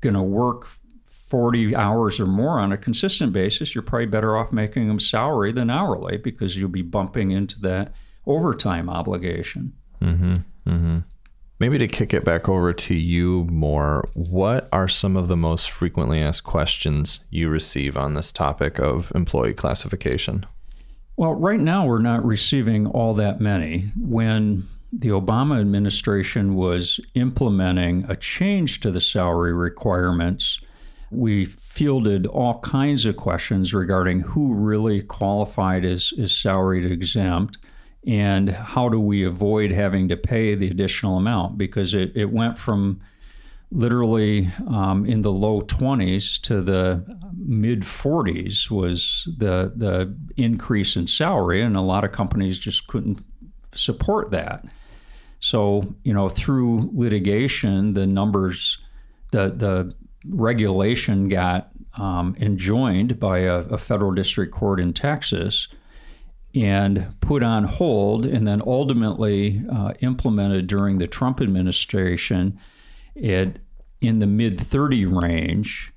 going 0.00 0.14
to 0.14 0.22
work 0.22 0.68
40 1.02 1.74
hours 1.74 2.20
or 2.20 2.26
more 2.26 2.60
on 2.60 2.72
a 2.72 2.76
consistent 2.76 3.32
basis, 3.32 3.74
you're 3.74 3.82
probably 3.82 4.06
better 4.06 4.36
off 4.36 4.52
making 4.52 4.88
them 4.88 5.00
salary 5.00 5.52
than 5.52 5.70
hourly 5.70 6.16
because 6.16 6.56
you'll 6.56 6.68
be 6.68 6.82
bumping 6.82 7.30
into 7.30 7.58
that 7.60 7.92
overtime 8.26 8.88
obligation. 8.88 9.72
Mm-hmm. 10.00 10.36
Mm-hmm. 10.66 10.98
Maybe 11.60 11.78
to 11.78 11.88
kick 11.88 12.12
it 12.12 12.24
back 12.24 12.48
over 12.48 12.72
to 12.72 12.94
you 12.94 13.44
more, 13.44 14.08
what 14.14 14.68
are 14.72 14.88
some 14.88 15.16
of 15.16 15.28
the 15.28 15.36
most 15.36 15.70
frequently 15.70 16.20
asked 16.20 16.44
questions 16.44 17.20
you 17.30 17.48
receive 17.48 17.96
on 17.96 18.14
this 18.14 18.32
topic 18.32 18.78
of 18.78 19.12
employee 19.14 19.54
classification? 19.54 20.46
Well, 21.16 21.34
right 21.34 21.60
now 21.60 21.86
we're 21.86 22.00
not 22.00 22.24
receiving 22.24 22.86
all 22.86 23.14
that 23.14 23.40
many. 23.40 23.92
When 23.96 24.68
the 24.92 25.08
Obama 25.08 25.60
administration 25.60 26.54
was 26.54 27.00
implementing 27.14 28.04
a 28.08 28.16
change 28.16 28.80
to 28.80 28.90
the 28.90 29.00
salary 29.00 29.52
requirements, 29.52 30.60
we 31.10 31.44
fielded 31.44 32.26
all 32.26 32.60
kinds 32.60 33.06
of 33.06 33.16
questions 33.16 33.72
regarding 33.72 34.20
who 34.20 34.54
really 34.54 35.02
qualified 35.02 35.84
as, 35.84 36.12
as 36.18 36.32
salaried 36.32 36.84
exempt 36.84 37.58
and 38.06 38.50
how 38.50 38.88
do 38.88 39.00
we 39.00 39.24
avoid 39.24 39.72
having 39.72 40.08
to 40.08 40.16
pay 40.16 40.54
the 40.54 40.68
additional 40.68 41.16
amount 41.16 41.56
because 41.56 41.94
it, 41.94 42.12
it 42.16 42.30
went 42.30 42.58
from 42.58 43.00
literally 43.74 44.50
um, 44.68 45.04
in 45.04 45.22
the 45.22 45.32
low 45.32 45.60
20s 45.60 46.40
to 46.42 46.62
the 46.62 47.04
mid 47.36 47.82
40s 47.82 48.70
was 48.70 49.28
the 49.36 49.72
the 49.76 50.16
increase 50.36 50.96
in 50.96 51.06
salary, 51.06 51.60
and 51.60 51.76
a 51.76 51.80
lot 51.80 52.04
of 52.04 52.12
companies 52.12 52.58
just 52.58 52.86
couldn't 52.86 53.18
support 53.74 54.30
that. 54.30 54.64
So 55.40 55.94
you 56.04 56.14
know, 56.14 56.28
through 56.28 56.90
litigation, 56.94 57.94
the 57.94 58.06
numbers, 58.06 58.78
the 59.32 59.50
the 59.50 59.94
regulation 60.26 61.28
got 61.28 61.70
um, 61.98 62.34
enjoined 62.40 63.20
by 63.20 63.40
a, 63.40 63.58
a 63.64 63.78
federal 63.78 64.12
district 64.12 64.54
court 64.54 64.80
in 64.80 64.92
Texas 64.92 65.68
and 66.54 67.14
put 67.20 67.42
on 67.42 67.64
hold, 67.64 68.24
and 68.24 68.46
then 68.46 68.62
ultimately 68.64 69.62
uh, 69.72 69.92
implemented 70.00 70.68
during 70.68 70.98
the 70.98 71.08
Trump 71.08 71.40
administration. 71.40 72.58
It 73.16 73.58
in 74.06 74.18
the 74.18 74.26
mid 74.26 74.60
30 74.60 75.06
range 75.06 75.92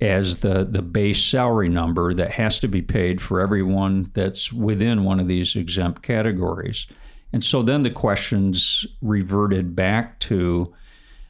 as 0.00 0.38
the, 0.38 0.64
the 0.64 0.82
base 0.82 1.22
salary 1.22 1.68
number 1.68 2.14
that 2.14 2.30
has 2.32 2.58
to 2.58 2.68
be 2.68 2.80
paid 2.80 3.20
for 3.20 3.40
everyone 3.40 4.10
that's 4.14 4.52
within 4.52 5.04
one 5.04 5.20
of 5.20 5.26
these 5.26 5.56
exempt 5.56 6.02
categories. 6.02 6.86
And 7.32 7.44
so 7.44 7.62
then 7.62 7.82
the 7.82 7.90
questions 7.90 8.86
reverted 9.02 9.76
back 9.76 10.18
to 10.20 10.74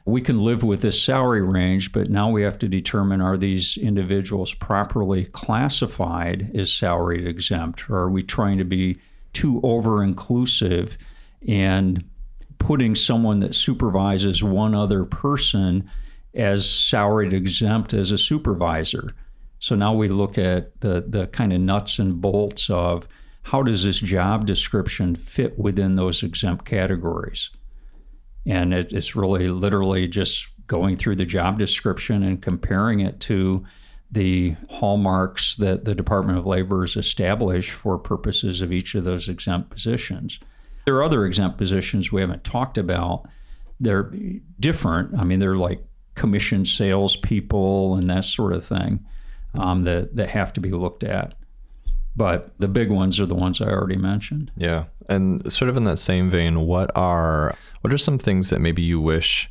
we 0.05 0.21
can 0.21 0.43
live 0.43 0.63
with 0.63 0.81
this 0.81 1.01
salary 1.01 1.43
range, 1.43 1.91
but 1.91 2.09
now 2.09 2.29
we 2.29 2.41
have 2.41 2.57
to 2.59 2.67
determine 2.67 3.21
are 3.21 3.37
these 3.37 3.77
individuals 3.77 4.53
properly 4.53 5.25
classified 5.25 6.49
as 6.55 6.73
salaried 6.73 7.27
exempt, 7.27 7.87
or 7.89 7.97
are 7.97 8.09
we 8.09 8.23
trying 8.23 8.57
to 8.57 8.63
be 8.63 8.97
too 9.33 9.59
over 9.63 10.03
inclusive 10.03 10.97
and 11.47 12.03
putting 12.57 12.95
someone 12.95 13.39
that 13.41 13.55
supervises 13.55 14.43
one 14.43 14.73
other 14.73 15.05
person 15.05 15.89
as 16.33 16.69
salaried 16.69 17.33
exempt 17.33 17.93
as 17.93 18.11
a 18.11 18.17
supervisor? 18.17 19.13
So 19.59 19.75
now 19.75 19.93
we 19.93 20.07
look 20.07 20.37
at 20.37 20.79
the, 20.81 21.05
the 21.07 21.27
kind 21.27 21.53
of 21.53 21.61
nuts 21.61 21.99
and 21.99 22.19
bolts 22.19 22.69
of 22.69 23.07
how 23.43 23.63
does 23.63 23.83
this 23.83 23.99
job 23.99 24.45
description 24.45 25.15
fit 25.15 25.57
within 25.57 25.95
those 25.95 26.23
exempt 26.23 26.65
categories? 26.65 27.49
And 28.45 28.73
it, 28.73 28.91
it's 28.93 29.15
really 29.15 29.47
literally 29.47 30.07
just 30.07 30.47
going 30.67 30.95
through 30.95 31.15
the 31.15 31.25
job 31.25 31.59
description 31.59 32.23
and 32.23 32.41
comparing 32.41 33.01
it 33.01 33.19
to 33.19 33.63
the 34.11 34.55
hallmarks 34.69 35.55
that 35.57 35.85
the 35.85 35.95
Department 35.95 36.37
of 36.37 36.45
Labor 36.45 36.81
has 36.81 36.95
established 36.95 37.71
for 37.71 37.97
purposes 37.97 38.61
of 38.61 38.71
each 38.71 38.93
of 38.93 39.03
those 39.03 39.29
exempt 39.29 39.69
positions. 39.69 40.39
There 40.85 40.95
are 40.95 41.03
other 41.03 41.25
exempt 41.25 41.57
positions 41.57 42.11
we 42.11 42.21
haven't 42.21 42.43
talked 42.43 42.77
about. 42.77 43.27
They're 43.79 44.11
different. 44.59 45.17
I 45.17 45.23
mean, 45.23 45.39
they're 45.39 45.55
like 45.55 45.83
commission 46.15 46.65
salespeople 46.65 47.95
and 47.95 48.09
that 48.09 48.25
sort 48.25 48.53
of 48.53 48.65
thing 48.65 49.05
um, 49.53 49.83
that, 49.83 50.15
that 50.15 50.29
have 50.29 50.53
to 50.53 50.61
be 50.61 50.71
looked 50.71 51.03
at. 51.03 51.33
But 52.15 52.51
the 52.59 52.67
big 52.67 52.91
ones 52.91 53.19
are 53.19 53.25
the 53.25 53.35
ones 53.35 53.61
I 53.61 53.69
already 53.69 53.95
mentioned. 53.95 54.51
Yeah. 54.57 54.85
And 55.07 55.51
sort 55.51 55.69
of 55.69 55.77
in 55.77 55.85
that 55.85 55.97
same 55.97 56.29
vein, 56.29 56.65
what 56.65 56.91
are 56.95 57.55
what 57.81 57.93
are 57.93 57.97
some 57.97 58.17
things 58.17 58.49
that 58.49 58.59
maybe 58.59 58.81
you 58.81 58.99
wish 58.99 59.49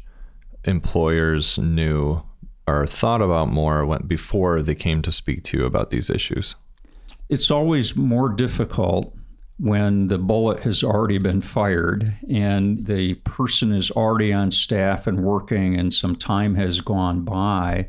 employers 0.64 1.59
knew 1.59 2.23
or 2.66 2.87
thought 2.87 3.23
about 3.23 3.49
more 3.49 3.87
when, 3.87 4.07
before 4.07 4.62
they 4.62 4.75
came 4.75 5.03
to 5.03 5.11
speak 5.11 5.42
to 5.44 5.59
you 5.59 5.64
about 5.64 5.90
these 5.90 6.11
issues? 6.11 6.55
It's 7.29 7.51
always 7.51 7.96
more 7.96 8.29
difficult 8.29 9.16
when 9.61 10.09
the 10.09 10.18
bullet 10.18 10.61
has 10.61 10.83
already 10.83 11.18
been 11.18 11.40
fired 11.40 12.14
and 12.31 12.87
the 12.87 13.14
person 13.14 13.73
is 13.73 13.90
already 13.90 14.33
on 14.33 14.51
staff 14.51 15.07
and 15.07 15.23
working 15.23 15.79
and 15.79 15.92
some 15.92 16.16
time 16.16 16.55
has 16.55 16.81
gone 16.81 17.20
by 17.23 17.87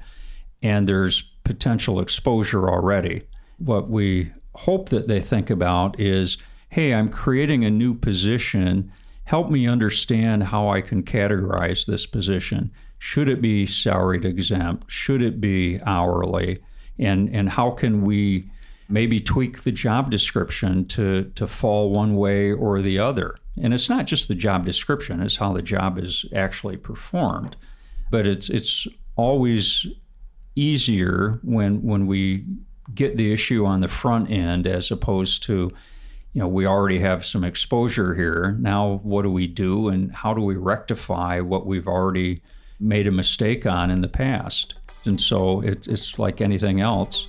and 0.62 0.86
there's 0.86 1.22
potential 1.46 2.02
exposure 2.02 2.70
already. 2.70 3.22
What 3.58 3.90
we 3.90 4.32
hope 4.54 4.90
that 4.90 5.08
they 5.08 5.22
think 5.22 5.50
about 5.50 5.98
is 6.00 6.38
hey, 6.70 6.94
I'm 6.94 7.10
creating 7.10 7.66
a 7.66 7.70
new 7.70 7.94
position. 7.94 8.92
Help 9.26 9.50
me 9.50 9.68
understand 9.68 10.44
how 10.44 10.70
I 10.70 10.80
can 10.80 11.04
categorize 11.04 11.86
this 11.86 12.06
position. 12.06 12.72
Should 12.98 13.28
it 13.28 13.42
be 13.42 13.66
salaried 13.66 14.24
exempt? 14.24 14.90
Should 14.90 15.22
it 15.22 15.42
be 15.42 15.82
hourly? 15.86 16.62
And, 16.98 17.30
and 17.30 17.50
how 17.50 17.72
can 17.72 18.04
we 18.04 18.50
maybe 18.92 19.20
tweak 19.20 19.64
the 19.64 19.72
job 19.72 20.12
description 20.12 20.86
to, 20.90 21.32
to 21.36 21.48
fall 21.48 21.92
one 21.92 22.16
way 22.16 22.52
or 22.52 22.82
the 22.82 23.00
other? 23.00 23.38
And 23.62 23.74
it's 23.74 23.90
not 23.90 24.06
just 24.06 24.28
the 24.28 24.36
job 24.36 24.66
description, 24.66 25.22
it's 25.22 25.38
how 25.38 25.54
the 25.54 25.62
job 25.62 25.98
is 25.98 26.26
actually 26.36 26.78
performed. 26.78 27.56
But 28.10 28.28
it's, 28.28 28.50
it's 28.50 28.88
always 29.16 29.88
easier 30.56 31.40
when, 31.44 31.82
when 31.82 32.08
we 32.08 32.46
get 32.94 33.18
the 33.18 33.32
issue 33.32 33.66
on 33.66 33.82
the 33.82 33.88
front 33.88 34.30
end 34.30 34.68
as 34.68 34.92
opposed 34.92 35.44
to 35.44 35.72
you 36.34 36.40
know 36.40 36.48
we 36.48 36.66
already 36.66 37.00
have 37.00 37.26
some 37.26 37.44
exposure 37.44 38.16
here 38.16 38.58
now 38.60 39.00
what 39.04 39.24
do 39.24 39.32
we 39.32 39.48
do 39.48 39.90
and 39.90 40.14
how 40.14 40.34
do 40.34 40.42
we 40.42 40.56
rectify 40.56 41.40
what 41.40 41.66
we've 41.66 41.88
already 41.88 42.42
made 42.80 43.08
a 43.08 43.12
mistake 43.12 43.66
on 43.66 43.92
in 43.92 44.02
the 44.02 44.08
past 44.08 44.76
and 45.06 45.20
so 45.20 45.62
it, 45.62 45.88
it's 45.88 46.18
like 46.20 46.42
anything 46.42 46.82
else 46.82 47.28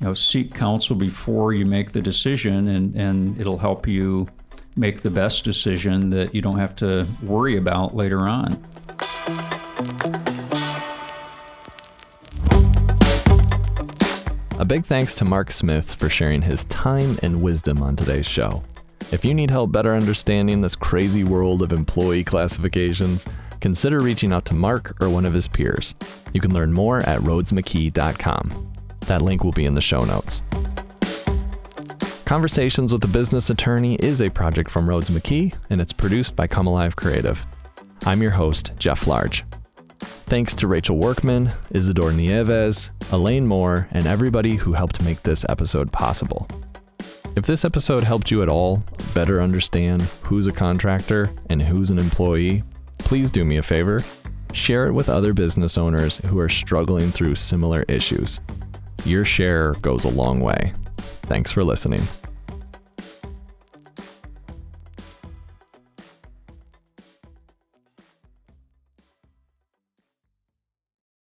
you 0.00 0.06
know 0.06 0.14
seek 0.14 0.54
counsel 0.54 0.96
before 0.96 1.52
you 1.52 1.64
make 1.64 1.92
the 1.92 2.00
decision 2.00 2.68
and, 2.68 2.94
and 2.94 3.40
it'll 3.40 3.58
help 3.58 3.86
you 3.86 4.28
make 4.76 5.02
the 5.02 5.10
best 5.10 5.44
decision 5.44 6.10
that 6.10 6.34
you 6.34 6.42
don't 6.42 6.58
have 6.58 6.74
to 6.74 7.06
worry 7.22 7.56
about 7.56 7.94
later 7.94 8.20
on 8.20 8.62
A 14.56 14.64
big 14.64 14.86
thanks 14.86 15.14
to 15.16 15.26
Mark 15.26 15.50
Smith 15.50 15.94
for 15.94 16.08
sharing 16.08 16.40
his 16.40 16.64
time 16.66 17.18
and 17.22 17.42
wisdom 17.42 17.82
on 17.82 17.96
today's 17.96 18.24
show. 18.24 18.62
If 19.12 19.24
you 19.24 19.34
need 19.34 19.50
help 19.50 19.72
better 19.72 19.92
understanding 19.92 20.62
this 20.62 20.74
crazy 20.74 21.22
world 21.22 21.60
of 21.60 21.72
employee 21.72 22.24
classifications, 22.24 23.26
consider 23.60 24.00
reaching 24.00 24.32
out 24.32 24.46
to 24.46 24.54
Mark 24.54 24.96
or 25.02 25.10
one 25.10 25.26
of 25.26 25.34
his 25.34 25.48
peers. 25.48 25.94
You 26.32 26.40
can 26.40 26.54
learn 26.54 26.72
more 26.72 27.00
at 27.00 27.20
rhoadesmckee.com. 27.20 28.73
That 29.06 29.22
link 29.22 29.44
will 29.44 29.52
be 29.52 29.66
in 29.66 29.74
the 29.74 29.80
show 29.80 30.02
notes. 30.02 30.40
Conversations 32.24 32.92
with 32.92 33.04
a 33.04 33.08
Business 33.08 33.50
Attorney 33.50 33.96
is 33.96 34.22
a 34.22 34.30
project 34.30 34.70
from 34.70 34.86
Rhoades 34.86 35.10
McKee, 35.10 35.54
and 35.68 35.80
it's 35.80 35.92
produced 35.92 36.34
by 36.34 36.46
Come 36.46 36.66
Alive 36.66 36.96
Creative. 36.96 37.44
I'm 38.06 38.22
your 38.22 38.30
host, 38.30 38.72
Jeff 38.78 39.06
Large. 39.06 39.44
Thanks 40.00 40.56
to 40.56 40.66
Rachel 40.66 40.96
Workman, 40.96 41.50
Isidore 41.70 42.12
Nieves, 42.12 42.90
Elaine 43.12 43.46
Moore, 43.46 43.88
and 43.90 44.06
everybody 44.06 44.56
who 44.56 44.72
helped 44.72 45.04
make 45.04 45.22
this 45.22 45.44
episode 45.50 45.92
possible. 45.92 46.48
If 47.36 47.44
this 47.44 47.64
episode 47.64 48.04
helped 48.04 48.30
you 48.30 48.42
at 48.42 48.48
all 48.48 48.82
better 49.12 49.42
understand 49.42 50.02
who's 50.22 50.46
a 50.46 50.52
contractor 50.52 51.30
and 51.50 51.60
who's 51.60 51.90
an 51.90 51.98
employee, 51.98 52.62
please 52.98 53.30
do 53.30 53.44
me 53.44 53.58
a 53.58 53.62
favor. 53.62 54.00
Share 54.52 54.86
it 54.86 54.92
with 54.92 55.10
other 55.10 55.34
business 55.34 55.76
owners 55.76 56.16
who 56.18 56.38
are 56.38 56.48
struggling 56.48 57.10
through 57.10 57.34
similar 57.34 57.84
issues. 57.86 58.40
Your 59.04 59.24
share 59.24 59.72
goes 59.74 60.04
a 60.04 60.08
long 60.08 60.40
way. 60.40 60.72
Thanks 61.22 61.52
for 61.52 61.64
listening. 61.64 62.06